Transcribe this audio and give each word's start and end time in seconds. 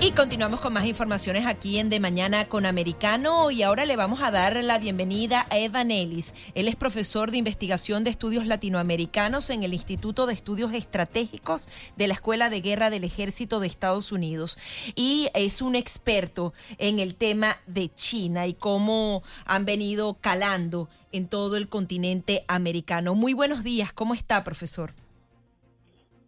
Y 0.00 0.12
continuamos 0.12 0.60
con 0.60 0.72
más 0.72 0.86
informaciones 0.86 1.44
aquí 1.44 1.78
en 1.78 1.90
De 1.90 1.98
Mañana 1.98 2.44
con 2.44 2.66
Americano 2.66 3.50
y 3.50 3.62
ahora 3.62 3.84
le 3.84 3.96
vamos 3.96 4.22
a 4.22 4.30
dar 4.30 4.62
la 4.62 4.78
bienvenida 4.78 5.44
a 5.50 5.58
Evan 5.58 5.90
Ellis. 5.90 6.34
Él 6.54 6.68
es 6.68 6.76
profesor 6.76 7.32
de 7.32 7.38
investigación 7.38 8.04
de 8.04 8.10
estudios 8.10 8.46
latinoamericanos 8.46 9.50
en 9.50 9.64
el 9.64 9.74
Instituto 9.74 10.26
de 10.26 10.34
Estudios 10.34 10.72
Estratégicos 10.72 11.68
de 11.96 12.06
la 12.06 12.14
Escuela 12.14 12.48
de 12.48 12.60
Guerra 12.60 12.90
del 12.90 13.02
Ejército 13.02 13.58
de 13.58 13.66
Estados 13.66 14.12
Unidos 14.12 14.56
y 14.94 15.30
es 15.34 15.62
un 15.62 15.74
experto 15.74 16.52
en 16.78 17.00
el 17.00 17.16
tema 17.16 17.56
de 17.66 17.88
China 17.88 18.46
y 18.46 18.54
cómo 18.54 19.24
han 19.46 19.64
venido 19.64 20.14
calando 20.20 20.88
en 21.10 21.26
todo 21.26 21.56
el 21.56 21.68
continente 21.68 22.44
americano. 22.46 23.16
Muy 23.16 23.34
buenos 23.34 23.64
días, 23.64 23.92
¿cómo 23.92 24.14
está, 24.14 24.44
profesor? 24.44 24.92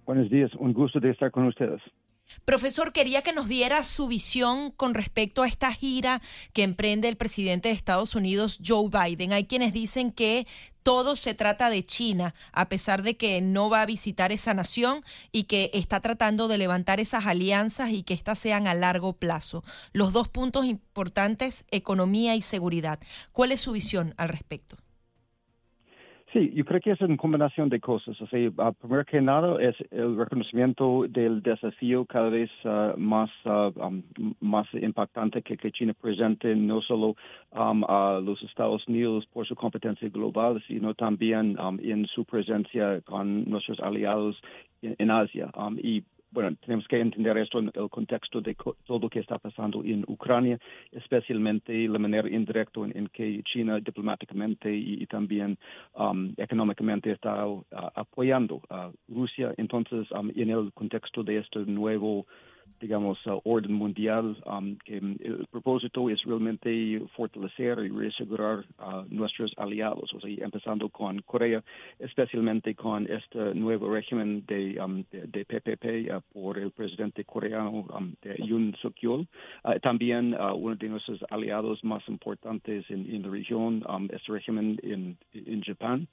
Buenos 0.07 0.29
días, 0.29 0.51
un 0.59 0.73
gusto 0.73 0.99
de 0.99 1.11
estar 1.11 1.31
con 1.31 1.47
ustedes. 1.47 1.81
Profesor, 2.45 2.93
quería 2.93 3.23
que 3.23 3.33
nos 3.33 3.49
diera 3.49 3.85
su 3.85 4.07
visión 4.07 4.71
con 4.71 4.95
respecto 4.95 5.43
a 5.43 5.49
esta 5.49 5.73
gira 5.73 6.21
que 6.53 6.63
emprende 6.63 7.09
el 7.09 7.17
presidente 7.17 7.69
de 7.69 7.75
Estados 7.75 8.15
Unidos, 8.15 8.59
Joe 8.65 8.89
Biden. 8.89 9.33
Hay 9.33 9.45
quienes 9.45 9.73
dicen 9.73 10.13
que 10.13 10.47
todo 10.83 11.17
se 11.17 11.35
trata 11.35 11.71
de 11.71 11.85
China, 11.85 12.35
a 12.53 12.69
pesar 12.69 13.03
de 13.03 13.17
que 13.17 13.41
no 13.41 13.69
va 13.69 13.83
a 13.83 13.87
visitar 13.87 14.33
esa 14.33 14.55
nación 14.55 15.05
y 15.31 15.45
que 15.45 15.71
está 15.75 16.01
tratando 16.01 16.49
de 16.49 16.59
levantar 16.59 17.01
esas 17.01 17.27
alianzas 17.27 17.91
y 17.91 18.03
que 18.03 18.15
éstas 18.15 18.39
sean 18.39 18.67
a 18.67 18.75
largo 18.75 19.13
plazo. 19.13 19.63
Los 19.93 20.13
dos 20.13 20.29
puntos 20.29 20.65
importantes, 20.65 21.65
economía 21.71 22.35
y 22.35 22.43
seguridad. 22.43 23.01
¿Cuál 23.33 23.53
es 23.53 23.61
su 23.61 23.73
visión 23.73 24.15
al 24.17 24.31
respecto? 24.31 24.77
Sí, 26.33 26.53
yo 26.55 26.65
creo 26.65 26.81
que 26.81 26.93
es 26.93 27.01
una 27.01 27.17
combinación 27.17 27.69
de 27.69 27.81
cosas. 27.81 28.21
O 28.21 28.27
sea, 28.29 28.39
uh, 28.49 28.73
primero 28.75 29.05
que 29.05 29.21
nada 29.21 29.61
es 29.61 29.75
el 29.91 30.17
reconocimiento 30.17 31.07
del 31.09 31.43
desafío 31.43 32.05
cada 32.05 32.29
vez 32.29 32.51
uh, 32.65 32.97
más 32.97 33.31
uh, 33.45 33.73
um, 33.85 34.01
más 34.39 34.69
impactante 34.75 35.43
que, 35.43 35.73
China 35.73 35.93
presente 35.93 36.55
no 36.55 36.83
solo 36.83 37.17
um, 37.51 37.83
a 37.89 38.21
los 38.23 38.41
Estados 38.45 38.87
Unidos 38.87 39.27
por 39.33 39.45
su 39.45 39.57
competencia 39.57 40.09
global, 40.09 40.63
sino 40.69 40.95
también 40.95 41.59
um, 41.59 41.81
en 41.83 42.07
su 42.07 42.25
presencia 42.25 43.01
con 43.01 43.51
nuestros 43.51 43.81
aliados 43.81 44.41
en, 44.83 44.95
en 44.99 45.11
Asia. 45.11 45.51
Y 45.83 46.05
bueno, 46.31 46.57
tenemos 46.65 46.87
que 46.87 47.01
entender 47.01 47.37
esto 47.39 47.59
en 47.59 47.71
el 47.75 47.89
contexto 47.91 48.41
de 48.41 48.57
todo 48.87 48.99
lo 48.99 49.09
que 49.09 49.21
está 49.21 49.39
pasando 49.39 49.83
en 49.85 50.05
Ucrania, 50.07 50.59
especialmente 50.93 51.73
la 51.89 51.99
manera 51.99 52.29
indirecta 52.29 52.81
en, 52.81 53.09
que 53.09 53.43
China 53.45 53.81
diplomáticamente 53.81 54.73
y, 54.73 55.07
también 55.07 55.59
um, 55.95 56.33
económicamente 56.37 57.11
está 57.11 57.47
uh, 57.47 57.65
apoyando 57.95 58.61
a 58.71 58.91
Rusia. 59.09 59.53
Entonces, 59.57 60.11
um, 60.13 60.31
en 60.35 60.51
el 60.51 60.73
contexto 60.73 61.25
de 61.25 61.39
este 61.39 61.61
nuevo 61.61 62.27
digamos, 62.81 63.19
uh, 63.27 63.41
orden 63.45 63.73
mundial, 63.73 64.37
um, 64.47 64.77
que 64.85 64.97
el 64.97 65.47
propósito 65.51 66.09
es 66.09 66.23
realmente 66.25 67.03
fortalecer 67.17 67.79
y 67.81 67.89
reasegurar 67.89 68.65
a 68.79 69.05
nuestros 69.09 69.53
aliados, 69.57 70.13
o 70.15 70.21
sea, 70.21 70.31
empezando 70.45 70.89
con 70.89 71.21
Corea, 71.23 71.63
especialmente 71.99 72.75
con 72.75 73.07
este 73.11 73.55
nuevo 73.55 73.93
régimen 73.93 74.45
de, 74.47 74.81
um, 74.81 75.05
de, 75.11 75.45
PPP 75.45 76.11
uh, 76.15 76.21
por 76.33 76.59
el 76.59 76.71
presidente 76.71 77.25
coreano 77.25 77.87
um, 77.97 78.15
Yoon 78.39 78.75
Suk 78.81 78.95
Yeol. 79.01 79.27
Uh, 79.65 79.79
también 79.81 80.35
uno 80.35 80.77
de 80.77 80.89
nuestros 80.89 81.25
aliados 81.31 81.83
más 81.85 82.07
importantes 82.09 82.85
en, 82.91 83.23
la 83.23 83.29
región, 83.29 83.85
este 84.13 84.33
régimen 84.33 84.79
en, 84.83 85.17
en 85.35 85.63
Japón, 85.63 86.09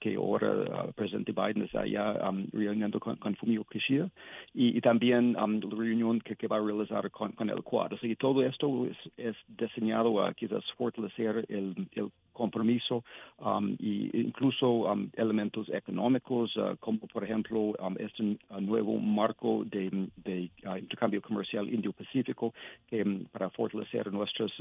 que 0.00 0.16
ahora 0.16 0.84
el 0.86 0.92
presidente 0.94 1.32
Biden 1.32 1.62
está 1.62 1.80
allá 1.80 2.14
reuniendo 2.52 2.98
con, 2.98 3.18
Fumio 3.36 3.64
Kishida, 3.64 4.08
y, 4.54 4.80
también 4.80 5.34
la 5.34 5.46
reunión 5.46 5.97
que, 6.20 6.46
va 6.46 6.56
a 6.56 6.60
realizar 6.60 7.10
con, 7.10 7.50
el 7.50 7.62
Quad. 7.62 7.92
y 8.02 8.16
todo 8.16 8.42
esto 8.42 8.86
es, 8.86 8.96
es 9.16 9.36
diseñado 9.46 10.24
a 10.24 10.32
quizás 10.34 10.64
fortalecer 10.76 11.44
el, 11.48 11.88
el 11.92 12.10
compromiso 12.38 13.02
um, 13.38 13.76
y 13.80 14.10
incluso 14.14 14.66
um, 14.86 15.10
elementos 15.16 15.68
económicos 15.70 16.56
uh, 16.56 16.76
como 16.78 17.00
por 17.12 17.24
ejemplo 17.24 17.74
um, 17.80 17.96
este 17.98 18.22
uh, 18.50 18.60
nuevo 18.60 18.96
marco 18.98 19.64
de, 19.64 19.90
de 20.24 20.48
uh, 20.64 20.76
intercambio 20.76 21.20
comercial 21.20 21.68
Indo-Pacífico 21.68 22.54
que 22.88 23.04
para 23.32 23.50
fortalecer 23.50 24.12
nuestras 24.12 24.52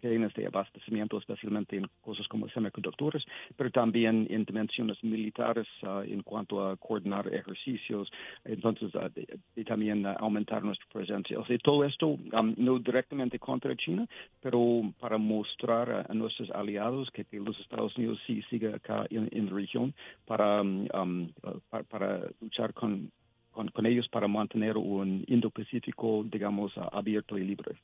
cadenas 0.00 0.32
de 0.34 0.46
abastecimiento 0.46 1.18
especialmente 1.18 1.76
en 1.76 1.86
cosas 2.00 2.26
como 2.28 2.48
semiconductores 2.48 3.24
pero 3.56 3.70
también 3.70 4.26
en 4.30 4.44
dimensiones 4.44 5.02
militares 5.02 5.66
en 6.06 6.22
cuanto 6.22 6.64
a 6.64 6.76
coordinar 6.76 7.26
ejercicios 7.34 8.10
entonces 8.44 8.92
y 9.56 9.64
también 9.64 10.06
aumentar 10.06 10.62
nuestra 10.62 10.86
presencia. 10.92 11.38
Todo 11.62 11.84
esto 11.84 12.18
no 12.56 12.78
directamente 12.78 13.38
contra 13.38 13.74
China 13.76 14.06
pero 14.40 14.60
para 15.00 15.18
mostrar 15.18 16.06
a 16.08 16.14
nuestros 16.14 16.43
aliados 16.50 17.10
que, 17.10 17.26
los 17.32 17.58
Estados 17.60 17.96
Unidos 17.96 18.18
sí 18.26 18.42
sigue 18.50 18.72
acá 18.72 19.06
en, 19.10 19.46
la 19.46 19.52
región 19.52 19.94
para, 20.26 20.62
um, 20.62 20.86
um, 20.94 21.28
para, 21.88 22.22
luchar 22.40 22.72
con, 22.72 23.10
con, 23.52 23.86
ellos 23.86 24.08
para 24.08 24.28
mantener 24.28 24.76
un 24.76 25.24
Indo-Pacífico, 25.26 26.24
digamos, 26.30 26.72
abierto 26.92 27.38
y 27.38 27.44
libre. 27.44 27.76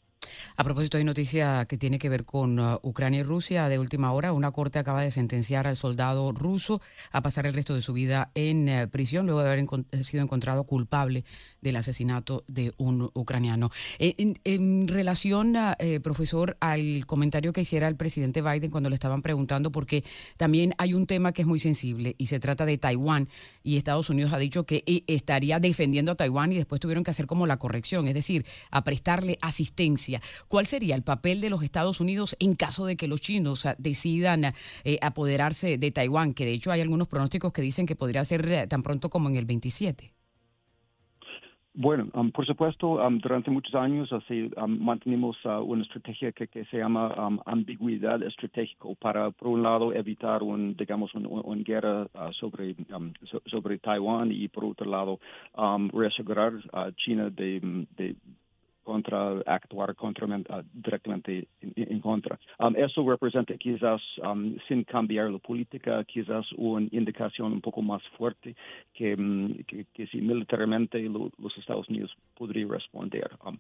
A 0.56 0.64
propósito, 0.64 0.98
hay 0.98 1.04
noticia 1.04 1.64
que 1.66 1.76
tiene 1.76 1.98
que 1.98 2.08
ver 2.08 2.24
con 2.24 2.58
uh, 2.58 2.78
Ucrania 2.82 3.20
y 3.20 3.22
Rusia. 3.22 3.68
De 3.68 3.78
última 3.78 4.12
hora, 4.12 4.32
una 4.32 4.50
corte 4.50 4.78
acaba 4.78 5.02
de 5.02 5.10
sentenciar 5.10 5.66
al 5.66 5.76
soldado 5.76 6.32
ruso 6.32 6.80
a 7.12 7.22
pasar 7.22 7.46
el 7.46 7.54
resto 7.54 7.74
de 7.74 7.82
su 7.82 7.92
vida 7.92 8.30
en 8.34 8.68
uh, 8.68 8.88
prisión 8.88 9.26
luego 9.26 9.42
de 9.42 9.50
haber 9.50 9.66
sido 10.04 10.22
encontrado 10.22 10.64
culpable 10.64 11.24
del 11.60 11.76
asesinato 11.76 12.44
de 12.48 12.72
un 12.78 13.10
ucraniano. 13.14 13.70
Eh, 13.98 14.34
en, 14.44 14.88
relación, 14.88 15.56
uh, 15.56 15.72
eh, 15.78 16.00
profesor, 16.00 16.56
al 16.60 17.06
comentario 17.06 17.52
que 17.52 17.62
hiciera 17.62 17.88
el 17.88 17.96
presidente 17.96 18.42
Biden 18.42 18.70
cuando 18.70 18.88
le 18.88 18.94
estaban 18.94 19.22
preguntando, 19.22 19.70
porque 19.70 20.04
también 20.36 20.74
hay 20.78 20.94
un 20.94 21.06
tema 21.06 21.32
que 21.32 21.42
es 21.42 21.48
muy 21.48 21.60
sensible 21.60 22.14
y 22.18 22.26
se 22.26 22.40
trata 22.40 22.66
de 22.66 22.78
Taiwán 22.78 23.28
y 23.62 23.76
Estados 23.76 24.10
Unidos 24.10 24.32
ha 24.32 24.38
dicho 24.38 24.64
que 24.64 24.82
eh, 24.86 25.04
estaría 25.06 25.60
defendiendo 25.60 26.12
a 26.12 26.14
Taiwán 26.14 26.52
y 26.52 26.56
después 26.56 26.80
tuvieron 26.80 27.04
que 27.04 27.10
hacer 27.10 27.26
como 27.26 27.46
la 27.46 27.58
corrección, 27.58 28.08
es 28.08 28.14
decir, 28.14 28.46
a 28.70 28.84
prestarle 28.84 29.38
asistencia. 29.40 30.20
¿Cuál 30.48 30.66
sería 30.66 30.94
el 30.94 31.02
papel 31.02 31.40
de 31.40 31.50
los 31.50 31.62
Estados 31.62 32.00
Unidos 32.00 32.36
en 32.38 32.54
caso 32.54 32.86
de 32.86 32.96
que 32.96 33.08
los 33.08 33.20
chinos 33.20 33.66
ah, 33.66 33.74
decidan 33.78 34.44
eh, 34.84 34.98
apoderarse 35.02 35.78
de 35.78 35.90
Taiwán? 35.90 36.34
Que 36.34 36.44
de 36.44 36.52
hecho 36.52 36.70
hay 36.70 36.80
algunos 36.80 37.08
pronósticos 37.08 37.52
que 37.52 37.62
dicen 37.62 37.86
que 37.86 37.96
podría 37.96 38.24
ser 38.24 38.50
eh, 38.50 38.66
tan 38.66 38.82
pronto 38.82 39.10
como 39.10 39.28
en 39.28 39.36
el 39.36 39.44
27. 39.44 40.12
Bueno, 41.72 42.08
um, 42.14 42.32
por 42.32 42.44
supuesto, 42.44 42.94
um, 42.94 43.18
durante 43.18 43.50
muchos 43.50 43.74
años 43.76 44.12
así, 44.12 44.50
um, 44.56 44.84
mantenimos 44.84 45.36
uh, 45.44 45.62
una 45.62 45.84
estrategia 45.84 46.32
que, 46.32 46.48
se 46.64 46.78
llama 46.78 47.14
ambigüedad 47.46 48.20
estratégica 48.24 48.88
para, 48.98 49.30
por 49.30 49.48
un 49.48 49.62
lado, 49.62 49.92
evitar 49.94 50.42
un, 50.42 50.76
digamos, 50.76 51.14
una 51.14 51.62
guerra 51.62 52.08
uh, 52.12 52.32
sobre, 52.32 52.74
sobre 53.46 53.78
Taiwán 53.78 54.32
y, 54.32 54.48
por 54.48 54.64
otro 54.64 54.90
lado, 54.90 55.20
reasegurar 55.92 56.54
a 56.72 56.90
China 56.92 57.30
de, 57.30 57.86
de 57.96 58.16
contra 58.90 59.40
actuar 59.46 59.94
contra, 59.94 60.26
uh, 60.26 60.62
directamente 60.72 61.46
en, 61.60 62.00
contra. 62.00 62.38
Um, 62.58 62.74
eso 62.76 63.08
representa 63.08 63.56
quizás, 63.56 64.02
um, 64.18 64.56
sin 64.66 64.82
cambiar 64.84 65.30
la 65.30 65.38
política, 65.38 66.02
quizás 66.04 66.44
una 66.56 66.88
indicación 66.90 67.52
un 67.52 67.60
poco 67.60 67.82
más 67.82 68.02
fuerte 68.18 68.56
que, 68.92 69.14
um, 69.14 69.54
que, 69.94 70.06
si 70.08 70.20
militarmente 70.20 70.98
los 71.08 71.56
Estados 71.56 71.88
Unidos 71.88 72.10
podrían 72.34 72.68
responder. 72.68 73.30
Um, 73.44 73.58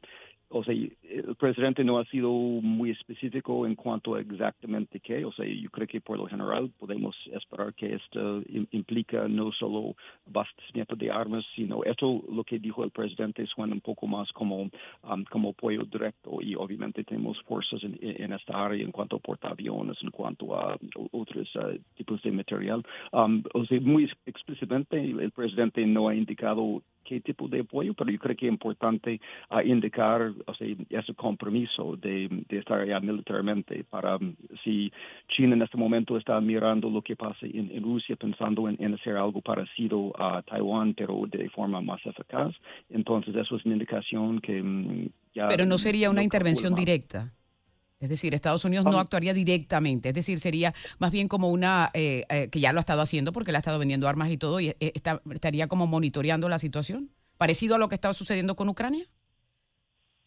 o 0.52 0.64
sea, 0.64 0.74
el 0.74 1.36
presidente 1.36 1.84
no 1.84 1.98
ha 2.00 2.04
sido 2.06 2.32
muy 2.32 2.90
específico 2.90 3.66
en 3.66 3.76
cuanto 3.76 4.16
a 4.16 4.20
exactamente 4.20 4.98
qué. 4.98 5.24
O 5.24 5.32
sea, 5.32 5.46
yo 5.46 5.70
creo 5.70 5.86
que 5.86 6.00
por 6.00 6.18
lo 6.18 6.26
general 6.26 6.70
podemos 6.76 7.14
esperar 7.32 7.72
que 7.74 7.94
esto 7.94 8.42
implica 8.72 9.28
no 9.28 9.52
solo 9.52 9.94
abastecimiento 10.26 10.96
de 10.96 11.08
armas, 11.08 11.44
sino 11.54 11.84
esto 11.84 12.24
lo 12.28 12.42
que 12.42 12.58
dijo 12.58 12.82
el 12.82 12.90
presidente 12.90 13.46
suena 13.46 13.74
un 13.74 13.80
poco 13.80 14.08
más 14.08 14.30
como, 14.32 14.62
um, 14.62 15.19
como 15.24 15.50
apoyo 15.50 15.84
directo 15.84 16.38
y 16.40 16.54
obviamente 16.54 17.04
tenemos 17.04 17.40
fuerzas 17.42 17.82
en, 17.82 17.98
en, 18.00 18.32
esta 18.32 18.64
área 18.64 18.84
en 18.84 18.92
cuanto 18.92 19.16
a 19.16 19.20
portaaviones, 19.20 19.98
en 20.02 20.10
cuanto 20.10 20.54
a 20.58 20.78
otros 21.12 21.54
uh, 21.56 21.78
tipos 21.96 22.22
de 22.22 22.32
material. 22.32 22.84
Um, 23.12 23.42
o 23.54 23.64
sea, 23.64 23.80
muy 23.80 24.10
explícitamente 24.26 24.98
el 24.98 25.30
presidente 25.32 25.84
no 25.86 26.08
ha 26.08 26.14
indicado 26.14 26.82
qué 27.10 27.20
tipo 27.20 27.48
de 27.48 27.60
apoyo, 27.60 27.92
pero 27.94 28.08
yo 28.12 28.20
creo 28.20 28.36
que 28.36 28.46
es 28.46 28.52
importante 28.52 29.20
uh, 29.50 29.66
indicar 29.66 30.32
o 30.46 30.54
sea, 30.54 30.68
ese 30.90 31.12
compromiso 31.14 31.96
de, 31.96 32.28
de, 32.48 32.58
estar 32.58 32.78
allá 32.78 33.00
militarmente 33.00 33.82
para 33.82 34.14
um, 34.16 34.36
si 34.62 34.92
China 35.26 35.56
en 35.56 35.62
este 35.62 35.76
momento 35.76 36.16
está 36.16 36.40
mirando 36.40 36.88
lo 36.88 37.02
que 37.02 37.16
pasa 37.16 37.46
en, 37.46 37.82
Rusia, 37.82 38.14
pensando 38.14 38.68
en, 38.68 38.94
hacer 38.94 39.16
algo 39.16 39.40
parecido 39.40 40.12
a 40.16 40.42
Taiwán, 40.42 40.94
pero 40.94 41.24
de 41.26 41.50
forma 41.50 41.80
más 41.80 42.00
eficaz, 42.06 42.54
entonces 42.90 43.34
eso 43.34 43.56
es 43.56 43.64
una 43.64 43.74
indicación 43.74 44.40
que 44.40 44.62
um, 44.62 45.08
ya 45.34 45.48
Pero 45.48 45.66
no 45.66 45.78
sería 45.78 46.10
una 46.10 46.22
intervención 46.22 46.76
directa. 46.76 47.32
Es 48.00 48.08
decir, 48.08 48.34
Estados 48.34 48.64
Unidos 48.64 48.86
no 48.86 48.98
actuaría 48.98 49.34
directamente, 49.34 50.08
es 50.08 50.14
decir, 50.14 50.38
sería 50.38 50.72
más 50.98 51.12
bien 51.12 51.28
como 51.28 51.50
una, 51.50 51.90
eh, 51.92 52.24
eh, 52.30 52.48
que 52.50 52.58
ya 52.58 52.72
lo 52.72 52.78
ha 52.78 52.80
estado 52.80 53.02
haciendo 53.02 53.30
porque 53.30 53.52
le 53.52 53.58
ha 53.58 53.60
estado 53.60 53.78
vendiendo 53.78 54.08
armas 54.08 54.30
y 54.30 54.38
todo, 54.38 54.58
y 54.58 54.68
eh, 54.68 54.92
estaría 55.30 55.68
como 55.68 55.86
monitoreando 55.86 56.48
la 56.48 56.58
situación, 56.58 57.10
parecido 57.36 57.74
a 57.74 57.78
lo 57.78 57.90
que 57.90 57.94
estaba 57.96 58.14
sucediendo 58.14 58.56
con 58.56 58.70
Ucrania. 58.70 59.04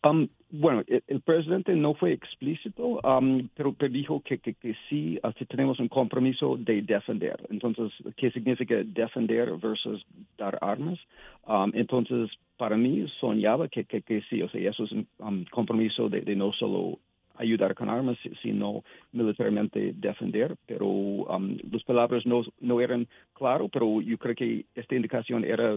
Um, 0.04 0.28
bueno, 0.52 0.84
el, 1.08 1.22
presidente 1.22 1.74
no 1.74 1.96
fue 1.96 2.12
explícito, 2.12 3.00
um, 3.04 3.48
pero, 3.56 3.74
dijo 3.90 4.22
que, 4.22 4.38
que, 4.38 4.76
sí, 4.90 5.18
así 5.24 5.46
tenemos 5.46 5.80
un 5.80 5.88
compromiso 5.88 6.58
de 6.58 6.82
defender. 6.82 7.38
Entonces, 7.50 7.92
¿qué 8.18 8.30
significa 8.32 8.76
defender 8.84 9.52
versus 9.58 10.06
dar 10.38 10.60
armas? 10.62 11.00
Um, 11.48 11.72
entonces, 11.74 12.30
para 12.58 12.76
mí 12.78 13.08
soñaba 13.20 13.68
que, 13.70 13.86
que, 13.86 14.22
sí, 14.30 14.42
o 14.42 14.50
sea, 14.50 14.70
eso 14.70 14.84
es 14.84 14.92
un 14.92 15.46
compromiso 15.50 16.10
de, 16.10 16.22
de 16.22 16.36
no 16.36 16.52
solo 16.52 17.00
ayudar 17.36 17.74
con 17.76 17.90
armas, 17.90 18.18
sino 18.42 18.84
militarmente 19.12 19.94
defender. 19.96 20.56
Pero 20.66 20.88
um, 20.88 21.58
las 21.72 21.84
palabras 21.84 22.26
no, 22.26 22.44
no 22.60 22.82
eran 22.82 23.08
claras, 23.34 23.70
pero 23.72 24.02
yo 24.02 24.18
creo 24.18 24.36
que 24.36 24.66
esta 24.76 24.96
indicación 24.96 25.44
era 25.44 25.76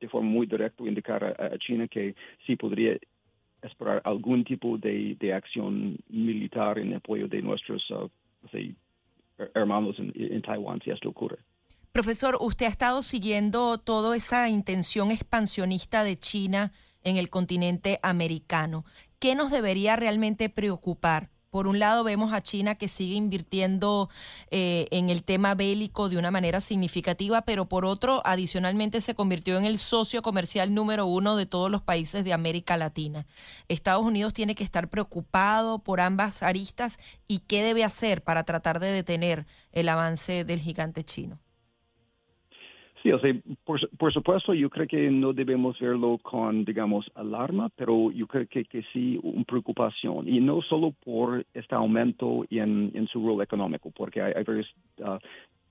de 0.00 0.08
forma 0.08 0.28
muy 0.28 0.46
directa 0.46 0.84
indicar 0.84 1.24
a, 1.24 1.58
China 1.58 1.88
que 1.88 2.14
sí 2.46 2.56
podría 2.56 2.98
esperar 3.62 4.02
algún 4.04 4.44
tipo 4.44 4.76
de, 4.76 5.16
de 5.18 5.32
acción 5.32 5.96
militar 6.08 6.78
en 6.78 6.94
apoyo 6.94 7.26
de 7.26 7.40
nuestros 7.40 7.82
uh, 7.90 8.10
hermanos 9.54 9.98
en, 9.98 10.12
en 10.14 10.42
Taiwán 10.42 10.80
si 10.82 10.90
esto 10.90 11.08
ocurre. 11.08 11.38
Profesor, 11.92 12.36
usted 12.40 12.66
ha 12.66 12.70
estado 12.70 13.02
siguiendo 13.02 13.78
toda 13.78 14.16
esa 14.16 14.48
intención 14.48 15.10
expansionista 15.10 16.02
de 16.02 16.16
China 16.18 16.72
en 17.04 17.16
el 17.16 17.30
continente 17.30 18.00
americano. 18.02 18.84
¿Qué 19.18 19.34
nos 19.34 19.50
debería 19.50 19.96
realmente 19.96 20.48
preocupar? 20.48 21.30
Por 21.54 21.68
un 21.68 21.78
lado 21.78 22.02
vemos 22.02 22.32
a 22.32 22.42
China 22.42 22.74
que 22.74 22.88
sigue 22.88 23.14
invirtiendo 23.14 24.10
eh, 24.50 24.88
en 24.90 25.08
el 25.08 25.22
tema 25.22 25.54
bélico 25.54 26.08
de 26.08 26.16
una 26.16 26.32
manera 26.32 26.60
significativa, 26.60 27.42
pero 27.42 27.68
por 27.68 27.84
otro, 27.84 28.22
adicionalmente 28.24 29.00
se 29.00 29.14
convirtió 29.14 29.56
en 29.56 29.64
el 29.64 29.78
socio 29.78 30.20
comercial 30.20 30.74
número 30.74 31.06
uno 31.06 31.36
de 31.36 31.46
todos 31.46 31.70
los 31.70 31.80
países 31.80 32.24
de 32.24 32.32
América 32.32 32.76
Latina. 32.76 33.24
Estados 33.68 34.04
Unidos 34.04 34.32
tiene 34.32 34.56
que 34.56 34.64
estar 34.64 34.90
preocupado 34.90 35.78
por 35.78 36.00
ambas 36.00 36.42
aristas 36.42 36.98
y 37.28 37.38
qué 37.38 37.62
debe 37.62 37.84
hacer 37.84 38.24
para 38.24 38.42
tratar 38.42 38.80
de 38.80 38.88
detener 38.88 39.46
el 39.70 39.88
avance 39.88 40.44
del 40.44 40.58
gigante 40.58 41.04
chino. 41.04 41.38
Sí, 43.04 43.12
o 43.12 43.18
sea, 43.18 43.34
por, 43.64 44.12
supuesto, 44.14 44.54
yo 44.54 44.70
creo 44.70 44.86
que 44.86 45.10
no 45.10 45.34
debemos 45.34 45.78
verlo 45.78 46.16
con, 46.22 46.64
digamos, 46.64 47.04
alarma, 47.14 47.68
pero 47.76 48.10
yo 48.10 48.26
creo 48.26 48.46
que, 48.48 48.64
que 48.64 48.82
sí, 48.94 49.20
una 49.22 49.44
preocupación. 49.44 50.26
Y 50.26 50.40
no 50.40 50.62
solo 50.62 50.94
por 51.04 51.44
este 51.52 51.74
aumento 51.74 52.46
en, 52.48 52.90
en 52.94 53.06
su 53.08 53.22
rol 53.22 53.42
económico, 53.42 53.90
porque 53.94 54.22
hay, 54.22 54.42
varios 54.42 54.74
uh, 55.00 55.18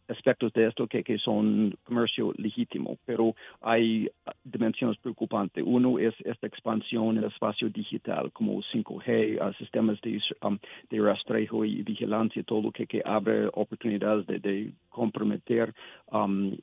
aspectos 0.09 0.53
de 0.53 0.67
esto 0.67 0.85
que, 0.85 1.03
que 1.03 1.17
son 1.17 1.75
comercio 1.83 2.33
legítimo, 2.37 2.97
pero 3.03 3.33
hay 3.61 4.07
dimensiones 4.43 4.99
preocupantes. 4.99 5.63
Uno 5.65 5.97
es 5.97 6.13
esta 6.25 6.45
expansión 6.45 7.17
en 7.17 7.23
el 7.23 7.31
espacio 7.31 7.67
digital, 7.67 8.31
como 8.31 8.61
5G, 8.61 9.57
sistemas 9.57 9.99
de, 10.01 10.21
um, 10.43 10.59
de, 10.87 10.99
rastrejo 10.99 11.65
y 11.65 11.81
vigilancia, 11.81 12.43
todo 12.43 12.61
lo 12.61 12.71
que, 12.71 12.85
que 12.85 13.01
abre 13.03 13.47
oportunidades 13.53 14.27
de, 14.27 14.37
de 14.37 14.73
comprometer 14.89 15.73
um, 16.11 16.55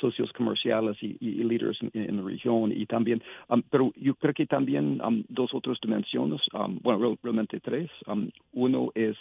socios 0.00 0.32
comerciales 0.32 0.96
y, 1.00 1.16
líderes 1.44 1.78
en, 1.92 2.16
la 2.16 2.22
región 2.22 2.72
y 2.72 2.86
también, 2.86 3.22
um, 3.48 3.62
pero 3.70 3.92
yo 3.96 4.14
creo 4.14 4.34
que 4.34 4.46
también 4.46 5.00
dos 5.28 5.52
otras 5.54 5.78
dimensiones, 5.80 6.40
bueno, 6.82 7.16
realmente 7.22 7.60
tres. 7.60 7.90
uno 8.52 8.90
es 8.94 9.16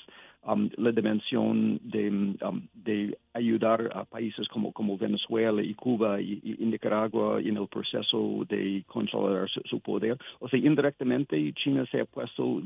Um, 0.46 0.70
la 0.76 0.92
dimensión 0.92 1.80
de, 1.84 2.10
um, 2.10 2.68
de, 2.74 3.18
ayudar 3.34 3.90
a 3.96 4.04
países 4.04 4.46
como, 4.50 4.74
como 4.74 4.98
Venezuela 4.98 5.64
y 5.64 5.74
Cuba 5.74 6.20
y, 6.20 6.42
Nicaragua 6.60 7.40
en 7.40 7.56
el 7.56 7.68
proceso 7.70 8.46
de 8.50 8.84
controlar 8.88 9.50
su, 9.50 9.80
poder. 9.80 10.18
O 10.40 10.50
sea, 10.50 10.60
indirectamente 10.60 11.54
China 11.54 11.86
se 11.90 12.02
ha 12.02 12.06
puesto 12.06 12.62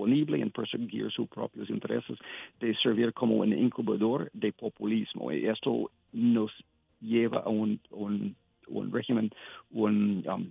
disponible 0.00 0.40
en 0.40 0.50
perseguir 0.50 1.10
sus 1.10 1.28
propios 1.28 1.68
intereses, 1.70 2.18
de 2.60 2.74
servir 2.76 3.12
como 3.12 3.36
un 3.36 3.52
incubador 3.52 4.30
de 4.32 4.52
populismo. 4.52 5.32
Y 5.32 5.46
esto 5.46 5.90
nos 6.12 6.50
lleva 7.00 7.40
a 7.40 7.48
un, 7.48 7.80
un, 7.90 8.34
un 8.68 8.92
régimen, 8.92 9.30
un, 9.70 10.24
um, 10.26 10.50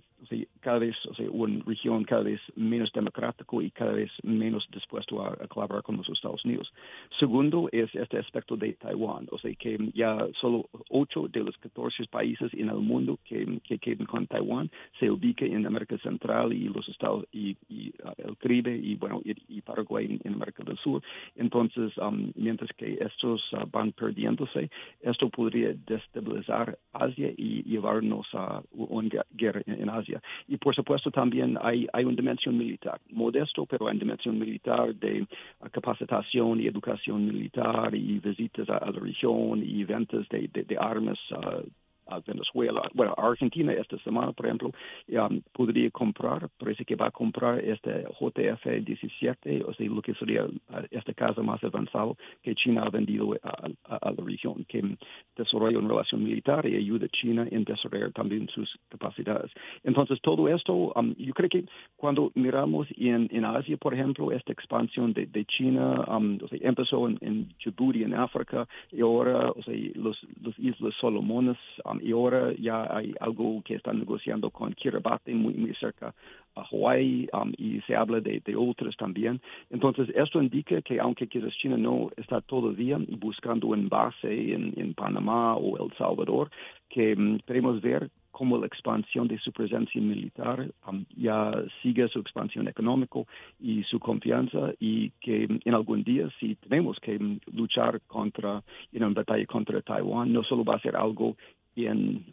cada 0.60 0.78
vez, 0.78 0.94
o 1.06 1.14
sea, 1.14 1.30
una 1.30 1.62
región 1.64 2.04
cada 2.04 2.22
vez 2.22 2.40
menos 2.54 2.92
democrático 2.92 3.62
y 3.62 3.70
cada 3.70 3.92
vez 3.92 4.10
menos 4.22 4.66
dispuesto 4.72 5.22
a, 5.24 5.36
colaborar 5.48 5.82
con 5.82 5.96
los 5.96 6.08
Estados 6.08 6.44
Unidos. 6.44 6.72
Segundo 7.18 7.68
es 7.72 7.94
este 7.94 8.18
aspecto 8.18 8.56
de 8.56 8.74
Taiwán, 8.74 9.26
o 9.30 9.38
sea, 9.38 9.52
que 9.54 9.78
ya 9.94 10.26
solo 10.40 10.68
8 10.90 11.28
de 11.28 11.44
los 11.44 11.56
14 11.58 12.04
países 12.10 12.52
en 12.54 12.68
el 12.68 12.76
mundo 12.76 13.18
que, 13.24 13.60
que 13.64 13.78
quedan 13.78 14.06
con 14.06 14.26
Taiwán 14.26 14.70
se 14.98 15.10
ubican 15.10 15.52
en 15.52 15.66
América 15.66 15.96
Central 15.98 16.52
y 16.52 16.68
los 16.68 16.88
Estados 16.88 17.26
y, 17.32 17.56
uh, 17.70 18.28
el 18.28 18.36
Caribe 18.38 18.76
y 18.76 18.94
bueno 18.96 19.20
y, 19.24 19.60
Paraguay 19.62 20.18
en, 20.24 20.34
América 20.34 20.62
del 20.64 20.78
Sur. 20.78 21.02
Entonces, 21.36 21.96
um, 21.98 22.32
mientras 22.34 22.70
que 22.76 22.98
estos 23.00 23.40
uh, 23.52 23.66
van 23.70 23.92
perdiéndose, 23.92 24.70
esto 25.00 25.28
podría 25.28 25.74
destabilizar 25.86 26.78
Asia 26.92 27.32
y 27.36 27.62
llevarnos 27.64 28.26
a 28.32 28.62
una 28.72 29.24
guerra 29.30 29.62
en 29.66 29.88
Asia 29.88 30.09
y 30.48 30.56
por 30.56 30.74
supuesto 30.74 31.10
también 31.10 31.58
hay, 31.60 31.86
hay 31.92 32.04
una 32.04 32.16
dimensión 32.16 32.56
militar, 32.56 33.00
modesto, 33.10 33.66
pero 33.66 33.86
hay 33.86 33.96
una 33.96 34.00
dimensión 34.00 34.38
militar 34.38 34.94
de 34.94 35.26
capacitación 35.70 36.60
y 36.60 36.66
educación 36.66 37.26
militar 37.26 37.94
y 37.94 38.18
visitas 38.18 38.68
a, 38.68 38.90
la 38.90 39.00
región 39.00 39.62
y 39.62 39.84
ventas 39.84 40.28
de, 40.28 40.48
de, 40.52 40.76
armas 40.78 41.18
uh, 41.32 41.62
a 42.06 42.20
Venezuela. 42.20 42.82
Bueno, 42.94 43.14
Argentina 43.16 43.72
esta 43.72 43.96
semana, 43.98 44.32
por 44.32 44.46
ejemplo, 44.46 44.72
um, 45.08 45.40
podría 45.52 45.90
comprar, 45.90 46.48
parece 46.58 46.84
que 46.84 46.96
va 46.96 47.06
a 47.06 47.10
comprar 47.10 47.60
este 47.60 48.04
JF-17, 48.06 49.64
o 49.64 49.74
sea, 49.74 49.86
lo 49.88 50.02
que 50.02 50.14
sería 50.14 50.44
uh, 50.44 50.50
este 50.90 51.14
caso 51.14 51.42
más 51.42 51.62
avanzado 51.62 52.16
que 52.42 52.54
China 52.54 52.82
ha 52.84 52.90
vendido 52.90 53.36
a, 53.42 54.10
la 54.10 54.24
región, 54.24 54.64
que 54.68 54.82
desarrolla 55.60 55.78
una 55.78 55.88
relación 55.88 56.22
militar 56.22 56.66
y 56.66 56.76
ayuda 56.76 57.06
a 57.06 57.08
China 57.08 57.46
en 57.50 57.64
desarrollar 57.64 58.12
también 58.12 58.48
sus 58.48 58.68
capacidades. 58.88 59.50
Entonces, 59.84 60.18
todo 60.22 60.48
esto, 60.48 60.92
um, 60.94 61.14
yo 61.16 61.32
creo 61.34 61.48
que 61.48 61.64
cuando 61.96 62.32
miramos 62.34 62.88
en, 62.96 63.28
en 63.30 63.44
Asia, 63.44 63.76
por 63.76 63.94
ejemplo, 63.94 64.32
esta 64.32 64.52
expansión 64.52 65.12
de, 65.12 65.26
de 65.26 65.44
China 65.44 66.04
um, 66.08 66.38
empezó 66.60 67.08
en, 67.08 67.18
en, 67.20 67.48
Djibouti, 67.58 68.02
en 68.02 68.14
África, 68.14 68.66
y 68.90 69.00
ahora, 69.02 69.50
o 69.50 69.62
sea, 69.62 69.74
los, 69.94 70.18
los 70.42 70.58
Islas 70.58 70.94
Solomones, 71.00 71.58
y 72.00 72.12
ahora 72.12 72.52
ya 72.58 72.86
hay 72.96 73.14
algo 73.20 73.62
que 73.64 73.74
están 73.74 73.98
negociando 73.98 74.50
con 74.50 74.72
Kiribati, 74.72 75.32
muy, 75.34 75.54
muy 75.54 75.74
cerca 75.74 76.14
a 76.56 76.64
Hawái, 76.64 77.28
um, 77.32 77.52
y 77.56 77.80
se 77.86 77.94
habla 77.94 78.20
de, 78.20 78.42
de, 78.44 78.56
otros 78.56 78.96
también. 78.96 79.40
Entonces, 79.70 80.08
esto 80.14 80.42
indica 80.42 80.82
que 80.82 80.98
aunque 80.98 81.28
quizás 81.28 81.52
China 81.58 81.76
no 81.76 82.10
está 82.16 82.40
todavía 82.40 82.98
buscando 83.18 83.68
un 83.68 83.88
base 83.88 84.54
en, 84.54 84.72
en 84.76 84.94
Panamá 84.94 85.49
o 85.54 85.84
El 85.84 85.96
Salvador, 85.96 86.50
que 86.88 87.14
um, 87.14 87.38
queremos 87.46 87.80
ver 87.80 88.10
cómo 88.30 88.58
la 88.58 88.66
expansión 88.66 89.28
de 89.28 89.38
su 89.38 89.52
presencia 89.52 90.00
militar 90.00 90.70
ya 91.16 91.52
sigue 91.82 92.08
su 92.08 92.20
expansión 92.20 92.68
económica 92.68 93.20
y 93.58 93.82
su 93.82 93.98
confianza 93.98 94.72
y 94.78 95.10
que 95.20 95.46
en 95.62 95.74
algún 95.74 96.02
día 96.04 96.28
si 96.38 96.54
tenemos 96.54 96.98
que 97.00 97.18
luchar 97.52 98.00
contra 98.06 98.62
en 98.92 99.04
una 99.04 99.14
batalla 99.14 99.44
contra 99.44 99.82
Taiwán 99.82 100.32
no 100.32 100.42
solo 100.42 100.64
va 100.64 100.76
a 100.76 100.80
ser 100.80 100.96
algo 100.96 101.36
en, 101.76 102.24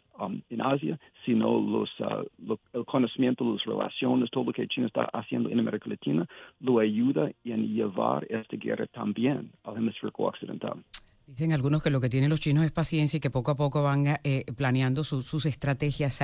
en 0.50 0.60
Asia, 0.60 0.98
sino 1.24 1.60
los, 1.60 1.90
uh, 2.00 2.56
el 2.72 2.84
conocimiento, 2.84 3.44
las 3.52 3.64
relaciones, 3.64 4.30
todo 4.30 4.44
lo 4.44 4.52
que 4.52 4.66
China 4.66 4.86
está 4.86 5.04
haciendo 5.12 5.48
en 5.48 5.60
América 5.60 5.88
Latina, 5.88 6.26
lo 6.60 6.78
ayuda 6.78 7.30
en 7.44 7.74
llevar 7.74 8.26
esta 8.28 8.56
guerra 8.56 8.86
también 8.86 9.50
al 9.64 9.76
hemisferio 9.76 10.12
occidental. 10.16 10.82
Dicen 11.28 11.52
algunos 11.52 11.82
que 11.82 11.90
lo 11.90 12.00
que 12.00 12.08
tienen 12.08 12.30
los 12.30 12.40
chinos 12.40 12.64
es 12.64 12.72
paciencia 12.72 13.18
y 13.18 13.20
que 13.20 13.28
poco 13.28 13.50
a 13.50 13.54
poco 13.54 13.82
van 13.82 14.18
eh, 14.24 14.46
planeando 14.56 15.04
sus 15.04 15.44
estrategias. 15.44 16.20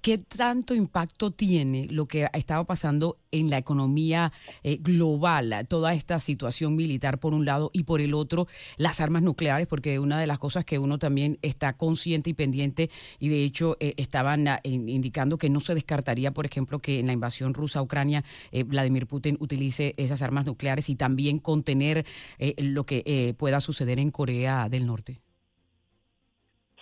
¿Qué 0.00 0.18
tanto 0.18 0.74
impacto 0.74 1.32
tiene 1.32 1.88
lo 1.90 2.06
que 2.06 2.26
ha 2.26 2.30
estado 2.34 2.64
pasando 2.64 3.18
en 3.32 3.50
la 3.50 3.58
economía 3.58 4.30
eh, 4.62 4.78
global, 4.80 5.66
toda 5.68 5.92
esta 5.92 6.20
situación 6.20 6.76
militar 6.76 7.18
por 7.18 7.34
un 7.34 7.44
lado 7.44 7.72
y 7.72 7.82
por 7.82 8.00
el 8.00 8.14
otro 8.14 8.46
las 8.76 9.00
armas 9.00 9.24
nucleares? 9.24 9.66
Porque 9.66 9.98
una 9.98 10.20
de 10.20 10.28
las 10.28 10.38
cosas 10.38 10.64
que 10.64 10.78
uno 10.78 11.00
también 11.00 11.36
está 11.42 11.72
consciente 11.72 12.30
y 12.30 12.34
pendiente, 12.34 12.90
y 13.18 13.30
de 13.30 13.42
hecho 13.42 13.76
eh, 13.80 13.94
estaban 13.96 14.46
indicando 14.62 15.36
que 15.36 15.50
no 15.50 15.58
se 15.58 15.74
descartaría, 15.74 16.30
por 16.30 16.46
ejemplo, 16.46 16.78
que 16.78 17.00
en 17.00 17.08
la 17.08 17.12
invasión 17.12 17.54
rusa 17.54 17.80
a 17.80 17.82
Ucrania 17.82 18.22
Vladimir 18.66 19.08
Putin 19.08 19.36
utilice 19.40 19.94
esas 19.96 20.22
armas 20.22 20.46
nucleares 20.46 20.88
y 20.88 20.94
también 20.94 21.40
contener 21.40 22.06
lo 22.38 22.86
que 22.86 23.34
pueda 23.36 23.60
suceder 23.60 23.98
en 23.98 24.12
Corea 24.12 24.43
del 24.68 24.86
Norte. 24.86 25.22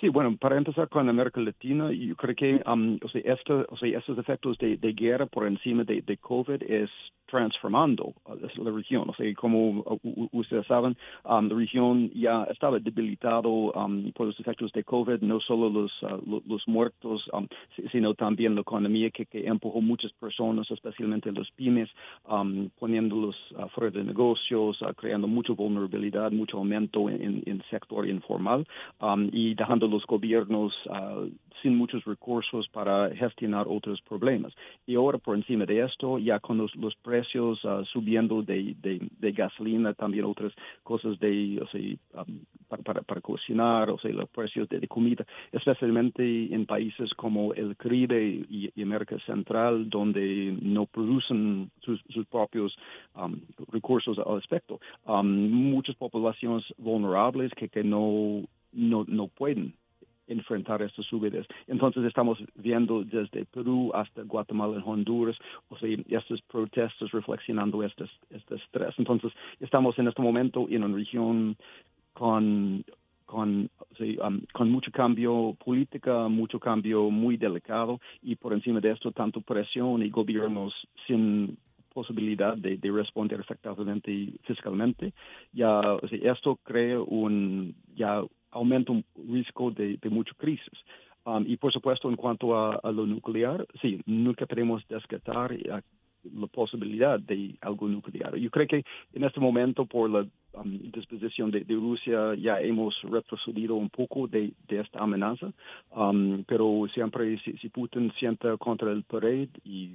Sí, 0.03 0.09
bueno, 0.09 0.37
para 0.37 0.59
empezar 0.59 0.89
con 0.89 1.09
América 1.09 1.41
Latina, 1.41 1.93
yo 1.93 2.17
creo 2.17 2.35
que 2.35 2.61
um, 2.67 2.99
o 3.05 3.09
sea, 3.09 3.21
esto, 3.25 3.65
o 3.69 3.77
sea, 3.77 3.97
estos 3.97 4.19
efectos 4.19 4.59
de, 4.59 4.77
de 4.77 4.93
guerra 4.95 5.27
por 5.27 5.47
encima 5.47 5.85
de, 5.85 6.03
de 6.03 6.17
COVID 6.17 6.61
es 6.61 6.91
transformando 7.33 8.13
la 8.57 8.71
región. 8.71 9.09
O 9.09 9.15
sea, 9.15 9.27
como 9.35 9.83
ustedes 10.33 10.67
saben, 10.67 10.95
um, 11.25 11.49
la 11.49 11.57
región 11.57 12.11
ya 12.15 12.45
estaba 12.45 12.79
debilitado 12.79 13.73
um, 13.73 14.13
por 14.13 14.27
los 14.27 14.39
efectos 14.39 14.71
de 14.73 14.85
COVID, 14.85 15.23
no 15.23 15.41
solo 15.41 15.71
los, 15.71 15.91
uh, 16.03 16.43
los 16.47 16.69
muertos, 16.69 17.27
um, 17.33 17.49
sino 17.91 18.13
también 18.13 18.55
la 18.55 18.61
economía 18.61 19.11
que, 19.11 19.25
que, 19.25 19.47
empujó 19.47 19.81
muchas 19.81 20.13
personas, 20.13 20.71
especialmente 20.71 21.33
los 21.33 21.51
pymes, 21.53 21.89
poniéndolos 22.79 23.35
uh, 23.53 23.67
fuera 23.69 23.91
de 23.91 24.05
negocios, 24.05 24.83
uh, 24.83 24.93
creando 24.95 25.27
mucha 25.27 25.55
vulnerabilidad, 25.55 26.31
mucho 26.33 26.59
aumento 26.59 27.09
en, 27.09 27.43
el 27.47 27.63
sector 27.71 28.07
informal 28.07 28.67
y 29.33 29.55
dejando 29.55 29.89
los 29.93 30.05
gobiernos 30.07 30.73
sin 31.63 31.77
muchos 31.77 32.05
recursos 32.05 32.69
para 32.69 33.15
gestionar 33.15 33.67
otros 33.69 34.01
problemas. 34.03 34.53
Y 34.87 34.97
ahora, 34.97 35.19
por 35.19 35.37
encima 35.37 35.65
de 35.65 35.85
esto, 35.85 36.19
ya 36.19 36.41
con 36.41 36.59
los, 36.59 36.75
los 36.77 36.95
precios 36.97 37.65
uh, 37.65 37.85
subiendo 37.85 38.43
de, 38.43 38.75
de, 38.81 39.33
gasolina, 39.33 39.95
también 39.95 40.25
otras 40.25 40.53
cosas 40.83 41.19
de, 41.21 41.61
o 41.63 41.67
sea, 41.69 42.23
um, 42.23 42.41
para, 42.69 43.03
para, 43.03 43.21
cocinar, 43.21 43.91
o 43.91 43.99
sea, 43.99 44.11
los 44.11 44.29
precios 44.31 44.69
de, 44.69 44.87
comida, 44.89 45.25
especialmente 45.53 46.23
en 46.53 46.67
países 46.67 47.13
como 47.15 47.55
el 47.55 47.77
Caribe 47.77 48.45
y, 48.51 48.71
América 48.83 49.17
Central, 49.25 49.89
donde 49.89 50.59
no 50.61 50.87
producen 50.87 51.71
sus, 51.81 52.03
sus 52.11 52.27
propios 52.27 52.77
um, 53.15 53.41
recursos 53.71 54.19
al 54.19 54.37
respecto. 54.37 54.81
Um, 55.07 55.51
muchas 55.51 55.95
poblaciones 55.97 56.65
vulnerables 56.79 57.53
que, 57.55 57.69
que 57.69 57.85
no, 57.85 58.43
no, 58.73 59.05
no 59.07 59.29
pueden 59.29 59.75
enfrentar 60.33 60.83
estas 60.83 61.07
subidas. 61.07 61.47
Entonces 61.67 62.05
estamos 62.05 62.39
viendo 62.55 63.05
desde 63.05 63.45
Perú 63.47 63.91
hasta 63.95 64.23
Guatemala 64.23 64.79
y 64.79 64.83
Honduras, 64.85 65.37
o 65.69 65.79
sea, 65.79 65.89
estas 66.09 66.41
protestas 66.43 67.11
reflexionando 67.11 67.83
este, 67.83 68.05
este 68.31 68.57
estrés. 68.57 68.95
Entonces 68.99 69.33
estamos 69.61 69.99
en 69.99 70.09
este 70.09 70.23
momento 70.23 70.67
en 70.69 70.85
una 70.85 70.97
región 70.97 71.57
con 72.13 72.85
con, 73.33 73.71
um, 73.99 74.41
con 74.53 74.71
mucho 74.71 74.91
cambio 74.93 75.57
política, 75.65 76.29
mucho 76.29 76.61
cambio 76.61 77.09
muy 77.09 77.39
delicado 77.39 77.99
y 78.21 78.37
por 78.37 78.53
encima 78.53 78.79
de 78.79 78.91
esto 78.91 79.11
tanto 79.11 79.41
presión 79.41 80.03
y 80.03 80.11
gobiernos 80.11 80.75
sin 81.07 81.57
posibilidad 81.95 82.57
de, 82.57 82.79
responder 82.91 83.41
efectivamente 83.41 84.35
fiscalmente. 84.45 85.13
Ya, 85.53 85.81
esto 86.11 86.59
crea 86.63 87.01
un 87.01 87.75
ya 87.95 88.23
aumenta 88.53 88.93
un 88.93 89.05
riesgo 89.29 89.71
de, 89.71 89.97
de 89.97 90.11
mucha 90.11 90.33
crisis. 90.35 90.79
Um, 91.25 91.45
y 91.47 91.57
por 91.57 91.73
supuesto, 91.73 92.09
en 92.09 92.17
cuanto 92.17 92.57
a, 92.57 92.91
lo 92.91 93.07
nuclear, 93.07 93.67
sí, 93.81 94.01
nunca 94.07 94.45
queremos 94.47 94.87
descartar 94.89 95.53
eh, 95.53 95.71
la 96.35 96.47
posibilidad 96.49 97.21
de 97.21 97.55
algo 97.61 97.89
nuclear. 97.89 98.37
Yo 98.37 98.51
creo 98.51 98.67
que 98.67 98.85
en 99.13 99.25
este 99.25 99.39
momento, 99.39 99.87
por 99.87 100.11
la 100.11 100.27
um, 100.55 100.79
disposición 100.91 101.53
de, 101.53 101.65
Rusia, 101.69 102.35
ya 102.35 102.61
hemos 102.61 103.01
retrocedido 103.03 103.77
un 103.77 103.89
poco 103.89 104.27
de, 104.27 104.53
esta 104.69 105.01
amenaza, 105.01 105.53
um, 105.95 106.43
pero 106.45 106.87
siempre 106.93 107.39
si, 107.45 107.53
si 107.59 107.69
Putin 107.69 108.13
sienta 108.19 108.57
contra 108.57 108.91
el 108.91 109.05
pared 109.05 109.49
y 109.65 109.95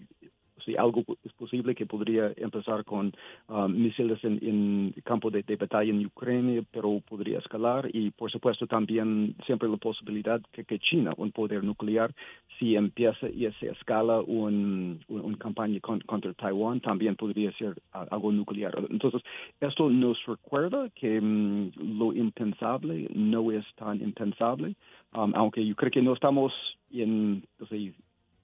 si 0.68 0.76
algo 0.76 1.04
es 1.24 1.32
posible 1.34 1.74
que 1.74 1.86
podría 1.86 2.34
empezar 2.36 2.84
con 2.84 3.14
um, 3.48 3.72
misiles 3.72 4.22
en, 4.24 4.38
en 4.42 4.94
campo 5.06 5.32
de, 5.32 5.44
batalla 5.56 5.90
en 5.90 6.06
Ucrania, 6.06 6.62
pero 6.72 7.02
podría 7.08 7.40
escalar 7.40 7.90
y 7.94 8.12
por 8.12 8.30
supuesto 8.30 8.68
también 8.68 9.34
siempre 9.46 9.70
la 9.70 9.78
posibilidad 9.78 10.42
que, 10.52 10.66
que 10.66 10.78
China, 10.80 11.14
un 11.18 11.32
poder 11.32 11.64
nuclear, 11.64 12.14
si 12.60 12.76
empieza 12.76 13.30
y 13.30 13.50
se 13.60 13.70
escala 13.70 14.20
una 14.22 14.98
un 15.08 15.36
campaña 15.40 15.80
contra 15.80 16.34
Taiwán, 16.34 16.82
también 16.82 17.16
podría 17.16 17.52
ser 17.54 17.74
algo 17.92 18.32
nuclear. 18.32 18.74
Entonces, 18.90 19.22
esto 19.62 19.90
nos 19.90 20.18
recuerda 20.26 20.90
que 20.90 21.22
mm, 21.22 21.98
lo 21.98 22.14
impensable 22.14 23.08
no 23.14 23.52
es 23.52 23.66
tan 23.76 24.02
impensable, 24.02 24.76
um, 25.14 25.32
aunque 25.36 25.66
yo 25.66 25.76
creo 25.76 25.92
que 25.92 26.02
no 26.02 26.14
estamos 26.14 26.52
en, 26.92 27.44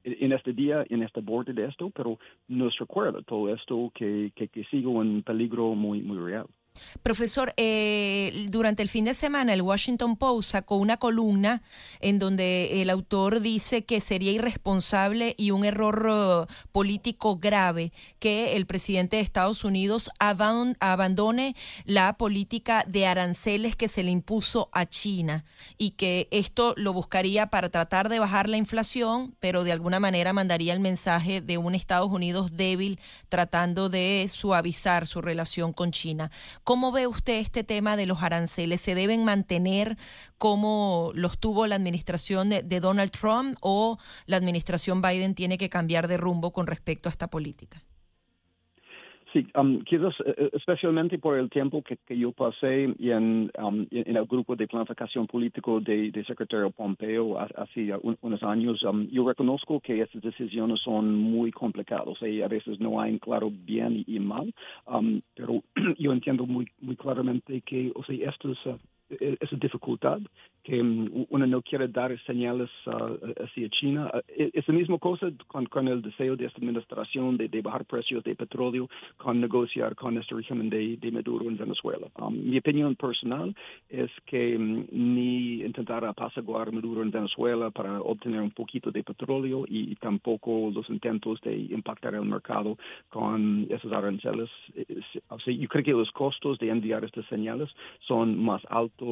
en 0.04 0.34
este 0.34 0.54
día, 0.54 0.86
en 0.90 1.04
este 1.04 1.22
borde 1.22 1.54
de 1.54 1.66
esto, 1.66 1.90
pero 1.90 2.20
nos 2.48 2.78
recuerda 2.78 3.22
todo 3.22 3.54
esto 3.54 3.92
que, 3.96 4.32
que, 4.36 4.48
que 4.48 4.64
sigue 4.66 4.88
un 4.88 5.24
peligro 5.24 5.76
muy, 5.76 6.02
muy 6.02 6.18
real. 6.18 6.48
Profesor, 7.02 7.54
eh, 7.58 8.48
durante 8.50 8.82
el 8.82 8.90
fin 8.90 9.06
de 9.06 9.14
semana 9.14 9.54
el 9.54 9.62
Washington 9.62 10.16
Post 10.16 10.52
sacó 10.52 10.78
una 10.78 10.98
columna 10.98 11.62
en 12.00 12.18
donde 12.18 12.82
el 12.82 12.90
autor 12.90 13.42
dice 13.42 13.84
que 13.84 14.00
sería 14.00 14.32
irresponsable 14.32 15.36
y 15.38 15.52
un 15.52 15.66
error 15.66 16.08
uh, 16.08 16.72
político 16.72 17.38
grave 17.38 17.92
que 18.20 18.56
el 18.56 18.66
presidente 18.66 19.18
de 19.18 19.22
Estados 19.22 19.64
Unidos 19.64 20.12
abandone 20.20 21.56
la 21.86 22.14
política 22.18 22.86
de 22.88 23.06
aranceles 23.06 23.76
que 23.76 23.88
se 23.88 24.04
le 24.04 24.12
impuso 24.12 24.70
a 24.72 24.86
China 24.86 25.44
y 25.78 25.92
que 25.92 26.28
esto 26.32 26.74
lo 26.78 26.94
buscaría 26.94 27.48
para 27.48 27.70
tratar 27.70 28.08
de 28.10 28.20
bajar 28.20 28.48
la 28.48 28.58
inflación, 28.58 29.36
pero 29.40 29.64
de 29.64 29.74
alguna 29.74 30.00
manera 30.00 30.32
mandaría 30.32 30.74
el 30.74 30.80
mensaje 30.80 31.42
de 31.42 31.58
un 31.58 31.76
Estados 31.76 32.10
Unidos 32.10 32.56
débil 32.56 33.00
tratando 33.30 33.90
de 33.90 34.30
suavizar 34.32 35.06
su 35.06 35.22
relación 35.22 35.74
con 35.74 35.92
China. 35.92 36.32
¿Cómo 36.64 36.94
ve 36.94 37.08
usted 37.08 37.40
este 37.40 37.66
tema 37.66 37.98
de 37.98 38.06
los 38.06 38.24
aranceles? 38.24 38.80
¿Se 38.80 38.96
deben 38.96 39.26
mantener 39.26 39.98
como 40.38 41.12
los 41.14 41.38
tuvo 41.38 41.68
la 41.68 41.76
administración 41.76 42.50
de, 42.50 42.80
Donald 42.80 43.12
Trump 43.12 43.58
o 43.60 43.98
la 44.26 44.38
administración 44.38 45.02
Biden 45.02 45.36
tiene 45.36 45.58
que 45.58 45.70
cambiar 45.70 46.08
de 46.08 46.18
rumbo 46.18 46.54
con 46.54 46.68
respecto 46.68 47.10
a 47.10 47.12
esta 47.12 47.28
política? 47.28 47.84
Sí, 49.34 49.48
um, 49.56 49.82
quizás 49.82 50.14
eh, 50.28 50.36
eh, 50.38 50.50
especialmente 50.54 51.18
por 51.18 51.36
el 51.40 51.50
tiempo 51.50 51.82
que, 51.82 51.98
yo 52.16 52.32
pasé 52.32 52.84
en, 52.84 53.52
um, 53.58 53.88
en, 53.90 54.16
el 54.16 54.26
grupo 54.26 54.56
de 54.56 54.68
planificación 54.68 55.26
político 55.26 55.80
de, 55.82 56.12
secretario 56.28 56.70
Pompeo 56.70 57.40
hace 57.40 57.92
unos 58.22 58.44
años, 58.44 58.84
um, 58.84 59.08
yo 59.10 59.28
reconozco 59.28 59.80
que 59.80 60.02
estas 60.02 60.22
decisiones 60.22 60.82
son 60.82 61.16
muy 61.16 61.52
complicadas 61.52 62.22
y 62.22 62.44
a 62.44 62.48
veces 62.48 62.80
no 62.80 63.02
hay 63.02 63.18
claro 63.18 63.52
bien 63.52 64.04
y, 64.06 64.20
mal, 64.20 64.54
pero 65.34 65.64
yo 65.98 66.14
entiendo 66.14 66.46
muy, 66.46 66.68
muy 66.80 66.96
claramente 66.96 67.62
que 67.62 67.92
o 67.96 68.04
sea, 68.04 68.30
esto 68.30 68.52
es, 68.52 68.64
uh, 68.68 68.70
e-, 68.70 68.78
esa 69.20 69.56
dificultad 69.56 70.20
que 70.64 70.82
mm, 70.82 71.26
uno 71.30 71.46
no 71.46 71.62
quiere 71.62 71.88
dar 71.88 72.18
señales 72.26 72.70
uh, 72.88 73.44
hacia 73.44 73.70
China. 73.70 74.10
Uh, 74.14 74.20
e-, 74.30 74.52
es 74.54 74.68
la 74.68 74.74
misma 74.74 74.98
cosa 74.98 75.28
con, 75.48 75.66
con, 75.66 75.88
el 75.88 76.02
deseo 76.02 76.36
de 76.36 76.46
esta 76.46 76.60
administración 76.60 77.38
de, 77.38 77.62
bajar 77.62 77.86
precios 77.86 78.24
de 78.24 78.36
petróleo, 78.36 78.90
con 79.18 79.42
negociar 79.42 79.96
con 79.96 80.18
este 80.18 80.36
régimen 80.36 80.70
de, 80.70 80.98
de 80.98 81.12
Maduro 81.12 81.48
en 81.50 81.58
Venezuela. 81.58 82.08
Um, 82.20 82.50
mi 82.50 82.58
opinión 82.58 82.96
personal 82.96 83.54
es 83.90 84.10
que 84.26 84.58
mm, 84.58 84.86
ni 84.92 85.62
intentar 85.64 86.06
apaciguar 86.06 86.72
Maduro 86.72 87.02
en 87.02 87.12
Venezuela 87.12 87.70
para 87.70 88.02
obtener 88.02 88.42
un 88.42 88.52
poquito 88.52 88.92
de 88.92 89.04
petróleo 89.04 89.66
y, 89.68 89.94
tampoco 90.04 90.72
los 90.74 90.90
intentos 90.90 91.40
de 91.42 91.56
impactar 91.56 92.16
el 92.16 92.26
mercado 92.26 92.78
con 93.10 93.68
esos 93.70 93.92
aranceles. 93.92 94.50
yo 94.76 95.68
creo 95.70 95.84
que 95.84 95.92
los 95.92 96.12
costos 96.12 96.58
de 96.60 96.70
enviar 96.70 97.06
estas 97.06 97.26
señales 97.28 97.70
son 98.08 98.44
más 98.44 98.62
altos 98.70 99.03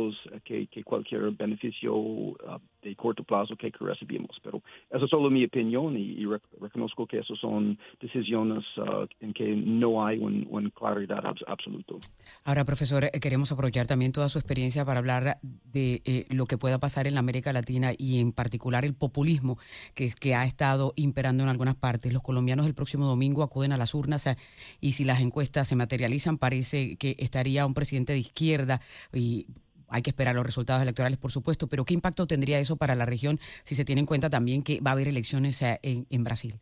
que, 0.44 0.68
cualquier 0.84 1.32
beneficio 1.32 1.96
uh, 1.96 2.36
de 2.82 2.96
corto 2.96 3.24
plazo 3.24 3.56
que 3.56 3.72
recibimos. 3.80 4.38
Pero 4.44 4.62
eso 4.90 5.06
es 5.06 5.10
solo 5.10 5.30
mi 5.30 5.46
opinión 5.46 5.98
y, 5.98 6.26
reconozco 6.60 7.06
que 7.06 7.20
esas 7.20 7.38
son 7.40 7.78
decisiones 8.00 8.64
uh, 8.78 9.08
en 9.20 9.34
que 9.34 9.56
no 9.56 10.06
hay 10.06 10.20
una 10.20 10.70
claridad 10.72 11.24
absoluta. 11.48 11.96
Ahora, 12.44 12.66
profesor, 12.66 13.06
eh, 13.06 13.20
queremos 13.20 13.52
aprovechar 13.52 13.88
también 13.88 14.12
toda 14.12 14.30
su 14.30 14.38
experiencia 14.38 14.86
para 14.86 15.00
hablar 15.00 15.38
de 15.42 16.02
eh, 16.06 16.26
lo 16.30 16.46
que 16.46 16.58
pueda 16.58 16.80
pasar 16.80 17.08
en 17.08 17.14
la 17.14 17.20
América 17.20 17.54
Latina 17.54 17.92
y 17.98 18.20
en 18.20 18.32
particular 18.32 18.86
el 18.86 18.94
populismo 18.94 19.58
que, 19.94 20.06
es, 20.06 20.16
que 20.16 20.36
ha 20.36 20.46
estado 20.46 20.94
imperando 20.96 21.44
en 21.44 21.50
algunas 21.50 21.76
partes. 21.76 22.14
Los 22.14 22.22
colombianos 22.22 22.66
el 22.66 22.74
próximo 22.74 23.06
domingo 23.06 23.44
acuden 23.44 23.72
a 23.72 23.78
las 23.78 23.94
urnas 23.94 24.28
eh, 24.28 24.36
y 24.80 24.94
si 24.94 25.04
las 25.04 25.22
encuestas 25.22 25.68
se 25.68 25.76
materializan 25.76 26.38
parece 26.38 26.98
que 26.98 27.16
estaría 27.20 27.66
un 27.66 27.74
presidente 27.74 28.14
de 28.14 28.20
izquierda 28.20 28.82
y 29.14 29.48
hay 29.92 30.02
que 30.02 30.10
esperar 30.10 30.34
los 30.36 30.46
resultados 30.46 30.82
electorales, 30.82 31.20
por 31.20 31.32
supuesto, 31.32 31.68
pero 31.68 31.86
¿qué 31.86 31.94
impacto 31.94 32.26
tendría 32.26 32.60
eso 32.60 32.78
para 32.78 32.96
la 32.96 33.06
región 33.06 33.40
si 33.64 33.76
se 33.76 33.86
tiene 33.86 34.00
en 34.00 34.06
cuenta 34.08 34.30
también 34.30 34.64
que 34.64 34.82
va 34.82 34.92
a 34.92 34.94
haber 34.94 35.08
elecciones 35.08 35.62
eh, 35.62 35.80
en, 35.84 36.24
Brasil? 36.24 36.60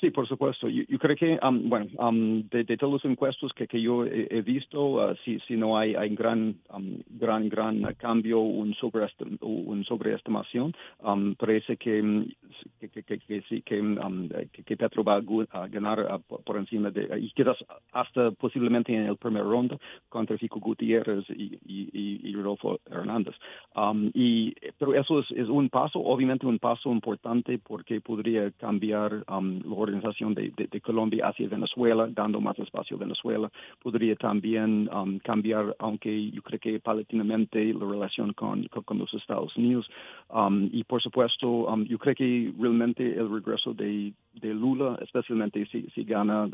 Sí, 0.00 0.10
por 0.10 0.28
supuesto. 0.28 0.68
Yo, 0.68 0.98
creo 0.98 1.16
que, 1.16 1.38
um, 1.42 1.70
bueno, 1.70 1.86
um, 1.98 2.46
de, 2.50 2.64
todos 2.76 2.92
los 2.92 3.04
encuestos 3.06 3.52
que, 3.54 3.66
que 3.66 3.80
yo 3.80 4.04
he, 4.04 4.42
visto, 4.42 4.96
uh, 4.96 5.16
si, 5.24 5.40
si 5.40 5.56
no 5.56 5.78
hay, 5.78 5.94
hay 5.94 6.14
gran, 6.14 6.54
um, 6.68 6.98
gran, 7.08 7.48
gran 7.48 7.82
cambio, 7.94 8.40
un, 8.40 8.74
sobreestim 8.74 9.38
un 9.40 9.84
sobreestimación, 9.84 10.74
parece 11.38 11.78
que, 11.78 12.26
que, 12.78 12.88
que, 12.90 13.18
que, 13.18 13.42
sí, 13.48 13.62
que, 13.62 13.80
que, 14.66 14.76
Petro 14.76 15.02
va 15.02 15.16
a 15.16 15.68
ganar 15.68 16.00
uh, 16.00 16.42
por 16.42 16.58
encima 16.58 16.90
de, 16.90 17.18
y 17.18 17.30
quizás 17.30 17.56
hasta 17.92 18.32
posiblemente 18.32 18.94
en 18.94 19.06
el 19.06 19.16
primer 19.16 19.44
ronda 19.44 19.78
contra 20.10 20.36
Fico 20.36 20.60
Gutiérrez 20.60 21.24
y, 21.30 21.54
y, 21.64 22.20
y, 22.22 22.34
Rodolfo 22.34 22.80
Hernández. 22.90 23.34
y, 24.12 24.54
pero 24.78 24.94
eso 24.94 25.20
es, 25.20 25.30
es, 25.30 25.48
un 25.48 25.70
paso, 25.70 26.00
obviamente 26.00 26.44
un 26.44 26.58
paso 26.58 26.92
importante 26.92 27.58
porque 27.58 28.02
podría 28.02 28.50
cambiar 28.50 29.24
um, 29.28 29.62
organización 29.96 30.34
de, 30.34 30.80
Colombia 30.80 31.28
hacia 31.28 31.48
Venezuela, 31.48 32.08
dando 32.10 32.40
más 32.40 32.58
espacio 32.58 32.96
a 32.96 33.00
Venezuela. 33.00 33.50
Podría 33.82 34.14
también 34.16 34.88
um, 34.92 35.18
cambiar, 35.18 35.74
aunque 35.78 36.30
yo 36.30 36.42
creo 36.42 36.60
que 36.60 36.80
paulatinamente, 36.80 37.72
la 37.72 37.86
relación 37.86 38.32
con, 38.34 38.64
con, 38.68 38.98
los 38.98 39.12
Estados 39.14 39.56
Unidos. 39.56 39.88
Um, 40.28 40.68
y 40.72 40.84
por 40.84 41.02
supuesto, 41.02 41.48
um, 41.48 41.84
yo 41.84 41.98
creo 41.98 42.14
que 42.14 42.52
realmente 42.58 43.02
el 43.02 43.30
regreso 43.30 43.74
de, 43.74 44.12
de 44.34 44.54
Lula, 44.54 44.98
especialmente 45.02 45.66
si, 45.66 45.82
si 45.94 46.04
gana 46.04 46.48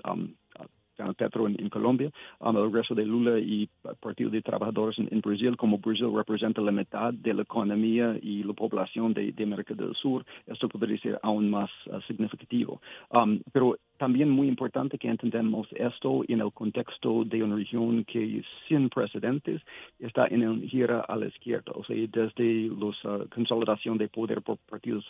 Petro 1.16 1.46
en, 1.48 1.68
Colombia, 1.68 2.10
um, 2.40 2.56
el 2.56 2.64
regreso 2.64 2.94
de 2.94 3.04
Lula 3.04 3.38
y 3.38 3.68
Partido 4.00 4.30
de 4.30 4.42
Trabajadores 4.42 4.98
en, 4.98 5.20
Brasil, 5.20 5.56
como 5.56 5.78
Brasil 5.78 6.12
representa 6.14 6.60
la 6.60 6.72
mitad 6.72 7.12
de 7.12 7.34
la 7.34 7.42
economía 7.42 8.16
y 8.20 8.42
la 8.42 8.52
población 8.52 9.14
de, 9.14 9.34
América 9.42 9.74
del 9.74 9.94
Sur, 9.94 10.24
esto 10.46 10.68
podría 10.68 10.98
ser 10.98 11.18
aún 11.22 11.50
más 11.50 11.70
uh, 11.86 12.00
significativo. 12.02 12.80
Um, 13.10 13.40
pero 13.52 13.76
también 14.02 14.28
muy 14.28 14.48
importante 14.48 14.98
que 14.98 15.06
entendamos 15.06 15.68
esto 15.76 16.24
en 16.26 16.40
el 16.40 16.52
contexto 16.52 17.22
de 17.24 17.40
una 17.40 17.54
región 17.54 18.04
que 18.04 18.42
sin 18.66 18.88
precedentes 18.88 19.62
está 20.00 20.26
en 20.26 20.42
el 20.42 20.68
gira 20.68 21.02
a 21.02 21.14
la 21.14 21.26
izquierda, 21.26 21.70
o 21.72 21.84
sea, 21.84 21.94
desde 21.94 22.68
la 22.68 22.86
uh, 22.86 23.28
consolidación 23.32 23.98
de 23.98 24.08
poder 24.08 24.42
por 24.42 24.58
partidos 24.68 25.04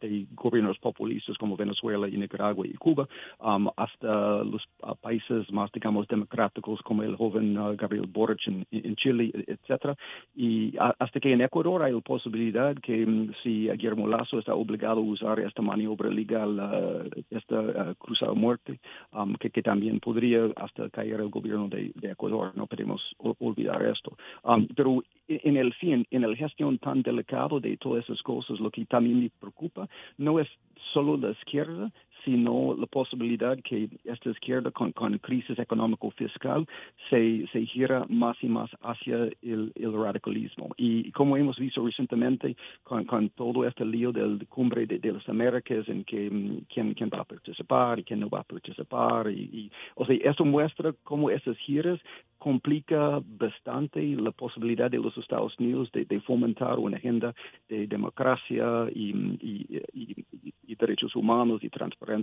de 0.00 0.26
gobiernos 0.34 0.76
populistas 0.78 1.38
como 1.38 1.56
Venezuela 1.56 2.08
y 2.08 2.16
Nicaragua 2.16 2.66
y 2.66 2.74
Cuba, 2.74 3.06
um, 3.38 3.68
hasta 3.76 4.42
los 4.42 4.64
uh, 4.82 4.96
países 5.00 5.48
más, 5.52 5.70
digamos, 5.70 6.08
democráticos 6.08 6.80
como 6.82 7.04
el 7.04 7.14
joven 7.14 7.56
uh, 7.56 7.76
Gabriel 7.76 8.08
Boric 8.08 8.40
en, 8.48 8.96
Chile, 8.96 9.30
etcétera, 9.46 9.94
y 10.34 10.74
hasta 10.78 11.20
que 11.20 11.32
en 11.32 11.42
Ecuador 11.42 11.84
hay 11.84 11.92
la 11.92 12.00
posibilidad 12.00 12.74
que 12.82 13.04
um, 13.04 13.32
si 13.44 13.68
Guillermo 13.68 14.08
Lazo 14.08 14.40
está 14.40 14.52
obligado 14.52 14.98
a 14.98 15.04
usar 15.04 15.38
esta 15.38 15.62
maniobra 15.62 16.10
legal, 16.10 17.08
esta 17.30 17.94
cruz 17.98 18.15
a 18.22 18.32
muerte, 18.32 18.80
um, 19.12 19.34
que, 19.34 19.50
que, 19.50 19.62
también 19.62 20.00
podría 20.00 20.46
hasta 20.56 20.88
caer 20.90 21.20
el 21.20 21.28
gobierno 21.28 21.68
de, 21.68 21.92
Ecuador. 22.02 22.52
No 22.54 22.66
podemos 22.66 23.02
olvidar 23.38 23.82
esto. 23.82 24.16
Um, 24.44 24.66
pero 24.74 25.02
en 25.28 25.56
el 25.56 25.72
fin, 25.74 26.06
en 26.10 26.24
el 26.24 26.36
gestión 26.36 26.78
tan 26.78 27.02
delicado 27.02 27.60
de 27.60 27.76
todas 27.76 28.04
esas 28.04 28.22
cosas, 28.22 28.60
lo 28.60 28.70
que 28.70 28.84
también 28.86 29.20
me 29.20 29.30
preocupa 29.30 29.88
no 30.18 30.38
es 30.38 30.48
solo 30.92 31.16
la 31.16 31.30
izquierda, 31.30 31.90
sino 32.26 32.74
la 32.76 32.86
posibilidad 32.86 33.56
que 33.62 33.88
esta 34.04 34.30
izquierda 34.30 34.72
con, 34.72 34.90
con 34.92 35.16
crisis 35.18 35.56
económico-fiscal 35.58 36.66
se, 37.08 37.46
se 37.52 37.64
gira 37.66 38.04
más 38.08 38.36
y 38.42 38.48
más 38.48 38.68
hacia 38.82 39.30
el, 39.42 39.72
el 39.76 39.92
radicalismo. 39.92 40.70
Y 40.76 41.12
como 41.12 41.36
hemos 41.36 41.56
visto 41.56 41.86
recientemente 41.86 42.56
con, 42.82 43.04
con 43.04 43.30
todo 43.30 43.64
este 43.64 43.84
lío 43.84 44.10
del 44.10 44.44
cumbre 44.48 44.86
de, 44.86 45.12
las 45.12 45.26
Américas 45.28 45.88
en 45.88 46.02
que 46.02 46.28
mm, 46.28 46.66
quién, 46.68 46.94
quién 46.94 47.10
va 47.14 47.20
a 47.20 47.24
participar 47.24 48.00
y 48.00 48.04
quién 48.04 48.20
no 48.20 48.28
va 48.28 48.40
a 48.40 48.44
participar. 48.44 49.30
Y, 49.30 49.42
y, 49.52 49.70
o 49.94 50.04
sea, 50.04 50.16
esto 50.16 50.44
muestra 50.44 50.92
cómo 51.04 51.30
esas 51.30 51.56
giras 51.58 52.00
complica 52.38 53.22
bastante 53.24 54.02
la 54.16 54.32
posibilidad 54.32 54.90
de 54.90 54.98
los 54.98 55.16
Estados 55.16 55.56
Unidos 55.58 55.90
de, 55.92 56.04
de 56.04 56.20
fomentar 56.20 56.78
una 56.78 56.96
agenda 56.96 57.34
de 57.68 57.86
democracia 57.86 58.88
y, 58.92 59.10
y, 59.40 60.24
y 60.66 60.74
derechos 60.74 61.14
humanos 61.16 61.62
y 61.62 61.70
transparencia 61.70 62.15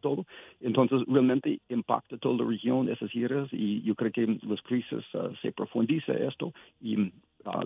todo. 0.00 0.26
Entonces, 0.60 1.02
realmente 1.06 1.60
impacta 1.68 2.18
toda 2.18 2.44
la 2.44 2.50
región, 2.50 2.88
esas 2.88 3.10
giras, 3.10 3.48
y 3.52 3.82
yo 3.82 3.94
creo 3.94 4.12
que 4.12 4.38
las 4.42 4.62
crisis 4.62 5.04
uh, 5.14 5.34
se 5.42 5.52
profundiza 5.52 6.12
esto, 6.12 6.52
y 6.80 7.00
uh, 7.00 7.10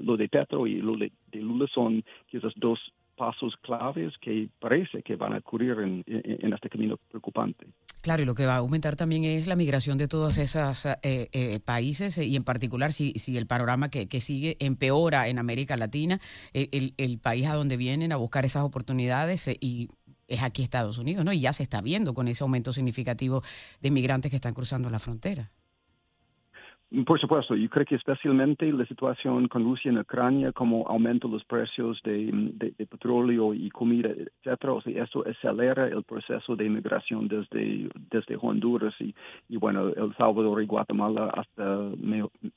lo 0.03 0.17
de 0.17 0.29
Petro 0.29 0.67
y 0.67 0.81
lo 0.81 0.97
de, 0.97 1.13
Lula 1.33 1.67
son 1.73 2.05
quizás 2.31 2.53
dos 2.57 2.79
pasos 3.17 3.55
claves 3.61 4.15
que 4.21 4.49
parece 4.59 5.03
que 5.03 5.17
van 5.17 5.35
a 5.35 5.39
ocurrir 5.39 5.79
en, 5.79 6.53
este 6.53 6.69
camino 6.69 6.97
preocupante. 7.09 7.67
Claro, 8.01 8.23
y 8.23 8.25
lo 8.25 8.35
que 8.35 8.47
va 8.47 8.55
a 8.55 8.59
aumentar 8.59 8.97
también 8.97 9.25
es 9.25 9.47
la 9.47 9.55
migración 9.55 9.97
de 9.97 10.09
todos 10.09 10.39
esos 10.39 10.87
eh, 10.87 11.29
eh, 11.33 11.61
países 11.65 12.19
y 12.19 12.35
en 12.35 12.43
particular 12.43 12.93
si, 12.93 13.13
si 13.13 13.37
el 13.37 13.47
panorama 13.47 13.91
que, 13.91 14.09
que 14.09 14.19
sigue 14.19 14.57
empeora 14.59 15.29
en 15.29 15.39
América 15.39 15.77
Latina, 15.77 16.21
el, 16.53 16.95
el, 16.97 17.19
país 17.19 17.47
a 17.47 17.55
donde 17.55 17.77
vienen 17.77 18.11
a 18.11 18.17
buscar 18.17 18.45
esas 18.45 18.65
oportunidades 18.65 19.47
eh, 19.47 19.57
y 19.61 19.89
es 20.35 20.43
aquí 20.43 20.63
Estados 20.63 20.99
Unidos, 20.99 21.25
¿no? 21.25 21.33
Y 21.33 21.41
ya 21.41 21.53
se 21.53 21.63
está 21.63 21.81
viendo 21.81 22.15
con 22.15 22.29
ese 22.29 22.43
aumento 22.43 22.73
significativo 22.73 23.43
de 23.81 23.91
migrantes 23.91 24.31
que 24.31 24.37
están 24.37 24.55
cruzando 24.55 24.89
la 24.91 24.99
frontera. 24.99 25.51
Por 27.07 27.19
supuesto, 27.19 27.57
yo 27.57 27.71
creo 27.71 27.87
que 27.87 27.95
especialmente 27.95 28.71
la 28.71 28.85
situación 28.85 29.49
con 29.49 29.65
Rusia 29.65 29.91
en 29.91 29.99
Ucrania, 29.99 30.53
como 30.53 30.87
aumento 30.87 31.27
los 31.27 31.43
precios 31.45 31.99
de, 32.05 32.75
petróleo 32.77 33.55
y 33.55 33.71
comida, 33.71 34.11
etcétera, 34.11 34.75
o 34.75 34.83
sea, 34.83 35.03
esto 35.03 35.25
acelera 35.27 35.89
el 35.89 36.03
proceso 36.03 36.55
de 36.55 36.67
inmigración 36.67 37.29
desde, 37.29 37.89
desde 38.11 38.37
Honduras 38.39 38.95
y, 39.01 39.57
bueno, 39.57 39.89
El 39.89 40.15
Salvador 40.17 40.63
y 40.63 40.67
Guatemala 40.67 41.33
hasta 41.35 41.91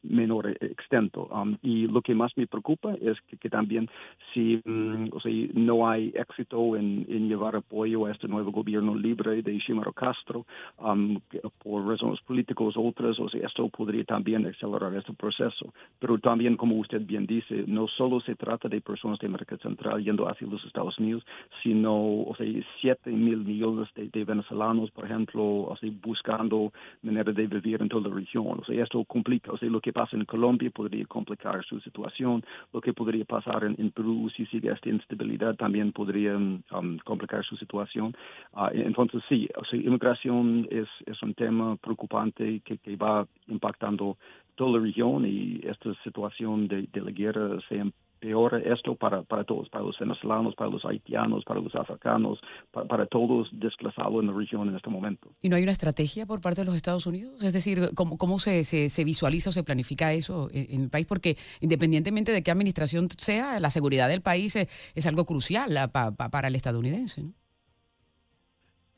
menor 0.03 0.49
extento. 0.59 1.27
Um, 1.31 1.57
y 1.61 1.87
lo 1.87 2.01
que 2.01 2.13
más 2.13 2.33
me 2.35 2.45
preocupa 2.45 2.93
es 3.01 3.17
que, 3.39 3.49
también 3.49 3.89
si 4.33 4.61
mm, 4.65 5.11
o 5.13 5.19
sea, 5.21 5.31
no 5.53 5.87
hay 5.87 6.11
éxito 6.13 6.75
en, 6.75 7.05
llevar 7.29 7.55
apoyo 7.55 8.05
a 8.05 8.11
este 8.11 8.27
nuevo 8.27 8.51
gobierno 8.51 8.95
libre 8.95 9.41
de 9.41 9.59
Ximaro 9.61 9.93
Castro 9.93 10.45
um, 10.77 11.19
por 11.63 11.87
razones 11.87 12.19
políticas 12.21 12.73
otras, 12.75 13.17
o 13.19 13.29
sea, 13.29 13.47
esto 13.47 13.69
podría 13.69 14.03
también 14.03 14.24
también 14.25 14.47
acelerar 14.47 14.91
este 14.95 15.13
proceso. 15.13 15.71
Pero 15.99 16.17
también, 16.17 16.57
como 16.57 16.75
usted 16.77 17.01
bien 17.05 17.27
dice, 17.27 17.63
no 17.67 17.87
solo 17.87 18.19
se 18.21 18.35
trata 18.35 18.67
de 18.67 18.81
personas 18.81 19.19
de 19.19 19.27
América 19.27 19.55
Central 19.57 20.03
yendo 20.03 20.27
hacia 20.27 20.47
los 20.47 20.65
Estados 20.65 20.97
Unidos, 20.97 21.23
sino, 21.61 21.93
o 21.93 22.35
sea, 22.35 22.47
7 22.81 23.11
mil 23.11 23.37
millones 23.37 23.87
de, 23.95 24.25
venezolanos, 24.25 24.89
por 24.89 25.05
ejemplo, 25.05 25.43
o 25.43 25.77
sea, 25.79 25.91
buscando 26.01 26.73
manera 27.03 27.31
de 27.31 27.45
vivir 27.45 27.79
en 27.83 27.89
toda 27.89 28.09
la 28.09 28.15
región. 28.15 28.59
O 28.59 28.65
sea, 28.65 28.83
esto 28.83 29.03
complica, 29.03 29.51
o 29.51 29.57
sea, 29.57 29.69
lo 29.69 29.79
que 29.79 29.93
pasa 29.93 30.17
en 30.17 30.25
Colombia 30.25 30.71
podría 30.71 31.05
complicar 31.05 31.63
su 31.63 31.79
situación, 31.81 32.43
lo 32.73 32.81
que 32.81 32.93
podría 32.93 33.25
pasar 33.25 33.63
en, 33.63 33.91
Perú 33.91 34.29
si 34.35 34.45
sigue 34.47 34.71
esta 34.71 34.89
instabilidad 34.89 35.55
también 35.55 35.91
podría 35.91 36.35
um, 36.35 36.97
complicar 37.05 37.45
su 37.45 37.55
situación. 37.57 38.15
Ah, 38.53 38.71
entonces, 38.73 39.21
sí, 39.29 39.47
o 39.55 39.63
sea, 39.65 39.79
inmigración 39.79 40.67
es, 40.71 40.87
es 41.05 41.21
un 41.21 41.33
tema 41.35 41.75
preocupante 41.77 42.61
que, 42.65 42.77
que 42.79 42.95
va 42.95 43.27
impactando 43.47 44.14
toda 44.55 44.77
la 44.77 44.85
región 44.85 45.25
y 45.25 45.61
esta 45.63 45.93
situación 46.03 46.67
de, 46.67 46.87
la 46.93 47.11
guerra 47.11 47.59
se 47.67 47.75
empeora 47.75 48.59
esto 48.59 48.95
para, 48.95 49.21
para 49.23 49.43
todos, 49.43 49.69
para 49.69 49.83
los 49.83 49.97
venezolanos, 49.99 50.55
para 50.55 50.69
los 50.69 50.83
haitianos, 50.85 51.43
para 51.43 51.59
los 51.59 51.75
africanos, 51.75 52.39
para, 52.71 53.05
todos 53.05 53.49
desplazados 53.51 54.21
en 54.21 54.27
la 54.27 54.33
región 54.33 54.69
en 54.69 54.75
este 54.75 54.89
momento. 54.89 55.29
¿Y 55.41 55.49
no 55.49 55.57
hay 55.57 55.63
una 55.63 55.73
estrategia 55.73 56.25
por 56.25 56.41
parte 56.41 56.61
de 56.61 56.65
los 56.65 56.75
Estados 56.75 57.05
Unidos? 57.05 57.43
Es 57.43 57.53
decir, 57.53 57.89
¿cómo, 57.93 58.17
cómo 58.17 58.39
se, 58.39 58.63
se, 58.63 59.03
visualiza 59.03 59.49
o 59.49 59.53
se 59.53 59.63
planifica 59.63 60.13
eso 60.13 60.49
en, 60.51 60.81
el 60.81 60.89
país? 60.89 61.05
Porque 61.05 61.37
independientemente 61.61 62.31
de 62.31 62.41
qué 62.41 62.51
administración 62.51 63.09
sea, 63.17 63.59
la 63.59 63.69
seguridad 63.69 64.07
del 64.07 64.21
país 64.21 64.55
es, 64.55 65.05
algo 65.05 65.25
crucial 65.25 65.69
para 65.91 66.47
el 66.47 66.55
estadounidense, 66.55 67.23
¿no? 67.23 67.33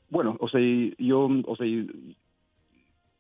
Bueno, 0.10 0.38
o 0.40 0.48
sea, 0.48 0.62
yo, 0.98 1.28
o 1.46 1.56
sea, 1.58 1.68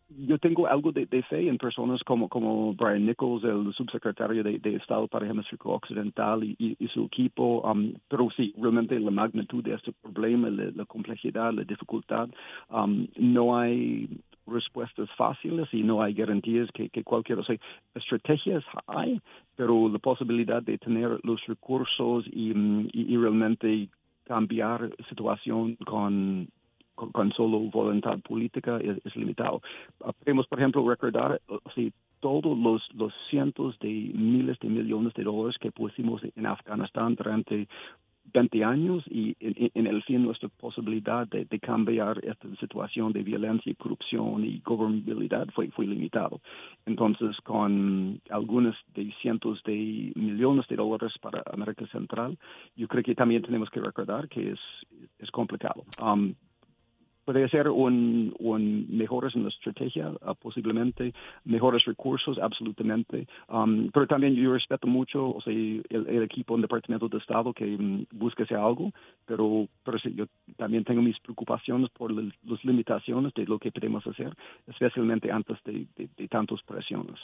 yo 0.10 0.38
tengo 0.38 0.68
algo 0.68 0.92
de, 0.92 1.06
fe 1.24 1.50
en 1.50 1.58
personas 1.58 2.02
como, 2.04 2.30
como 2.30 2.74
Brian 2.74 3.06
Nichols, 3.06 3.44
el 3.44 3.74
subsecretario 3.74 4.44
de, 4.44 4.76
Estado 4.76 5.08
para 5.08 5.26
el 5.26 5.32
Hemisferio 5.32 5.72
Occidental 5.72 6.44
y, 6.44 6.78
su 6.94 7.06
equipo, 7.06 7.62
um, 7.62 7.94
pero 8.08 8.30
sí, 8.36 8.54
realmente 8.58 9.00
la 9.00 9.12
magnitud 9.12 9.64
de 9.64 9.74
este 9.74 9.92
problema, 9.92 10.50
la, 10.50 10.86
complejidad, 10.86 11.54
la 11.54 11.64
dificultad, 11.64 12.30
um, 12.70 13.08
no 13.18 13.58
hay 13.58 14.08
respuestas 14.46 15.10
fáciles 15.18 15.68
y 15.74 15.84
no 15.84 16.02
hay 16.02 16.14
garantías 16.14 16.70
que, 16.74 16.90
que 16.90 17.04
cualquier, 17.04 17.40
o 17.40 17.44
sea, 17.44 17.58
estrategias 17.94 18.64
hay, 18.88 19.22
pero 19.58 19.90
la 19.90 20.00
posibilidad 20.00 20.64
de 20.64 20.78
tener 20.78 21.20
los 21.24 21.46
recursos 21.48 22.26
y, 22.28 22.54
y 22.94 23.18
realmente 23.18 23.90
cambiar 24.24 24.90
situación 25.10 25.76
con 25.86 26.50
con, 26.98 27.32
solo 27.34 27.60
voluntad 27.60 28.20
política 28.20 28.80
es, 28.80 29.16
limitado. 29.16 29.62
Podemos, 30.20 30.48
por 30.48 30.60
ejemplo, 30.60 30.88
recordar 30.88 31.40
si 31.76 31.94
todos 32.20 32.58
los, 32.58 32.82
los 32.96 33.14
cientos 33.30 33.78
de 33.80 33.90
miles 34.14 34.58
de 34.60 34.70
millones 34.70 35.14
de 35.14 35.24
dólares 35.24 35.58
que 35.60 35.72
pusimos 35.72 36.22
en 36.36 36.46
Afganistán 36.48 37.16
durante 37.16 37.68
20 38.34 38.64
años 38.64 39.04
y 39.08 39.36
en, 39.40 39.88
el 39.88 40.04
fin 40.04 40.24
nuestra 40.24 40.50
posibilidad 40.50 41.28
de, 41.28 41.46
cambiar 41.60 42.20
esta 42.26 42.48
situación 42.60 43.14
de 43.14 43.24
violencia, 43.24 43.74
corrupción 43.78 44.44
y 44.44 44.62
gobernabilidad 44.64 45.48
fue, 45.54 45.70
fue 45.70 45.86
limitado. 45.86 46.42
Entonces, 46.86 47.36
con 47.44 48.20
algunos 48.30 48.76
de 48.94 49.14
cientos 49.22 49.62
de 49.64 50.12
millones 50.16 50.68
de 50.68 50.76
dólares 50.76 51.14
para 51.22 51.44
América 51.52 51.86
Central, 51.88 52.38
yo 52.76 52.88
creo 52.88 53.04
que 53.04 53.16
también 53.16 53.42
tenemos 53.42 53.70
que 53.70 53.80
recordar 53.80 54.28
que 54.28 54.52
es, 54.52 54.60
es 55.20 55.32
complicado. 55.32 55.84
Um, 56.02 56.34
puede 57.28 57.50
ser 57.50 57.68
un, 57.68 58.34
un 58.40 58.88
mejores 58.90 59.36
en 59.36 59.44
la 59.44 59.50
estrategia, 59.50 60.08
uh, 60.10 60.34
posiblemente, 60.42 61.14
mejores 61.44 61.84
recursos, 61.84 62.38
absolutamente. 62.42 63.28
Um, 63.50 63.90
pero 63.92 64.08
también 64.08 64.34
yo 64.34 64.54
respeto 64.54 64.88
mucho 64.88 65.36
o 65.36 65.42
sea, 65.42 65.52
el, 65.52 66.24
equipo 66.24 66.54
en 66.54 66.60
el 66.60 66.62
Departamento 66.62 67.10
de 67.10 67.18
Estado 67.18 67.52
que 67.52 67.66
um, 67.66 68.06
busque 68.14 68.46
algo, 68.56 68.94
pero, 69.26 69.68
pero 69.84 70.00
sí, 70.00 70.14
yo 70.16 70.28
también 70.56 70.86
tengo 70.86 71.02
mis 71.02 71.20
preocupaciones 71.20 71.90
por 71.90 72.14
las 72.14 72.64
limitaciones 72.64 73.34
de 73.34 73.46
lo 73.46 73.60
que 73.60 73.74
podemos 73.74 74.08
hacer, 74.08 74.34
especialmente 74.66 75.30
antes 75.30 75.58
de, 75.66 75.86
de, 75.98 76.28
tantas 76.30 76.62
presiones. 76.62 77.20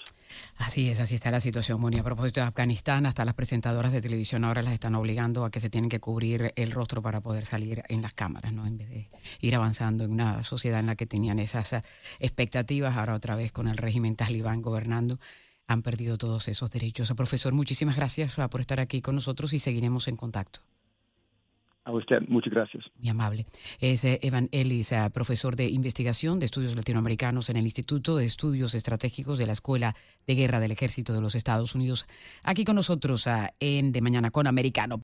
Así 0.57 0.89
es, 0.89 0.99
así 0.99 1.15
está 1.15 1.31
la 1.31 1.39
situación, 1.39 1.79
Moni. 1.79 1.99
A 1.99 2.03
propósito 2.03 2.41
de 2.41 2.47
Afganistán, 2.47 3.05
hasta 3.05 3.23
las 3.23 3.35
presentadoras 3.35 3.93
de 3.93 4.01
televisión 4.01 4.43
ahora 4.43 4.63
las 4.63 4.73
están 4.73 4.95
obligando 4.95 5.45
a 5.45 5.49
que 5.49 5.61
se 5.61 5.69
tienen 5.69 5.89
que 5.89 6.01
cubrir 6.01 6.51
el 6.57 6.71
rostro 6.71 7.01
para 7.01 7.21
poder 7.21 7.45
salir 7.45 7.83
en 7.87 8.01
las 8.01 8.13
cámaras, 8.13 8.51
¿no? 8.51 8.65
En 8.65 8.77
vez 8.77 8.89
de 8.89 9.07
ir 9.39 9.55
avanzando 9.55 9.92
en 10.01 10.11
una 10.11 10.43
sociedad 10.43 10.79
en 10.79 10.87
la 10.87 10.95
que 10.95 11.05
tenían 11.05 11.39
esas 11.39 11.73
eh, 11.73 11.81
expectativas, 12.19 12.97
ahora 12.97 13.15
otra 13.15 13.35
vez 13.35 13.51
con 13.51 13.67
el 13.67 13.77
régimen 13.77 14.15
talibán 14.15 14.61
gobernando, 14.61 15.19
han 15.67 15.81
perdido 15.81 16.17
todos 16.17 16.47
esos 16.47 16.71
derechos. 16.71 17.11
Profesor, 17.15 17.53
muchísimas 17.53 17.95
gracias 17.95 18.39
ah, 18.39 18.49
por 18.49 18.61
estar 18.61 18.79
aquí 18.79 19.01
con 19.01 19.15
nosotros 19.15 19.53
y 19.53 19.59
seguiremos 19.59 20.07
en 20.07 20.15
contacto. 20.15 20.61
A 21.85 21.91
usted, 21.91 22.21
muchas 22.29 22.53
gracias. 22.53 22.85
Muy 22.97 23.09
amable. 23.09 23.45
Es 23.79 24.05
eh, 24.05 24.17
Evan 24.21 24.47
Ellis, 24.53 24.93
profesor 25.13 25.57
de 25.57 25.67
investigación 25.67 26.39
de 26.39 26.45
estudios 26.45 26.77
latinoamericanos 26.77 27.49
en 27.49 27.57
el 27.57 27.65
Instituto 27.65 28.15
de 28.15 28.23
Estudios 28.23 28.73
Estratégicos 28.73 29.37
de 29.37 29.47
la 29.47 29.51
Escuela 29.51 29.93
de 30.25 30.35
Guerra 30.35 30.61
del 30.61 30.71
Ejército 30.71 31.11
de 31.11 31.19
los 31.19 31.35
Estados 31.35 31.75
Unidos, 31.75 32.07
aquí 32.41 32.63
con 32.63 32.77
nosotros 32.77 33.27
en 33.59 33.91
De 33.91 34.01
Mañana 34.01 34.31
con 34.31 34.47
Americano. 34.47 34.97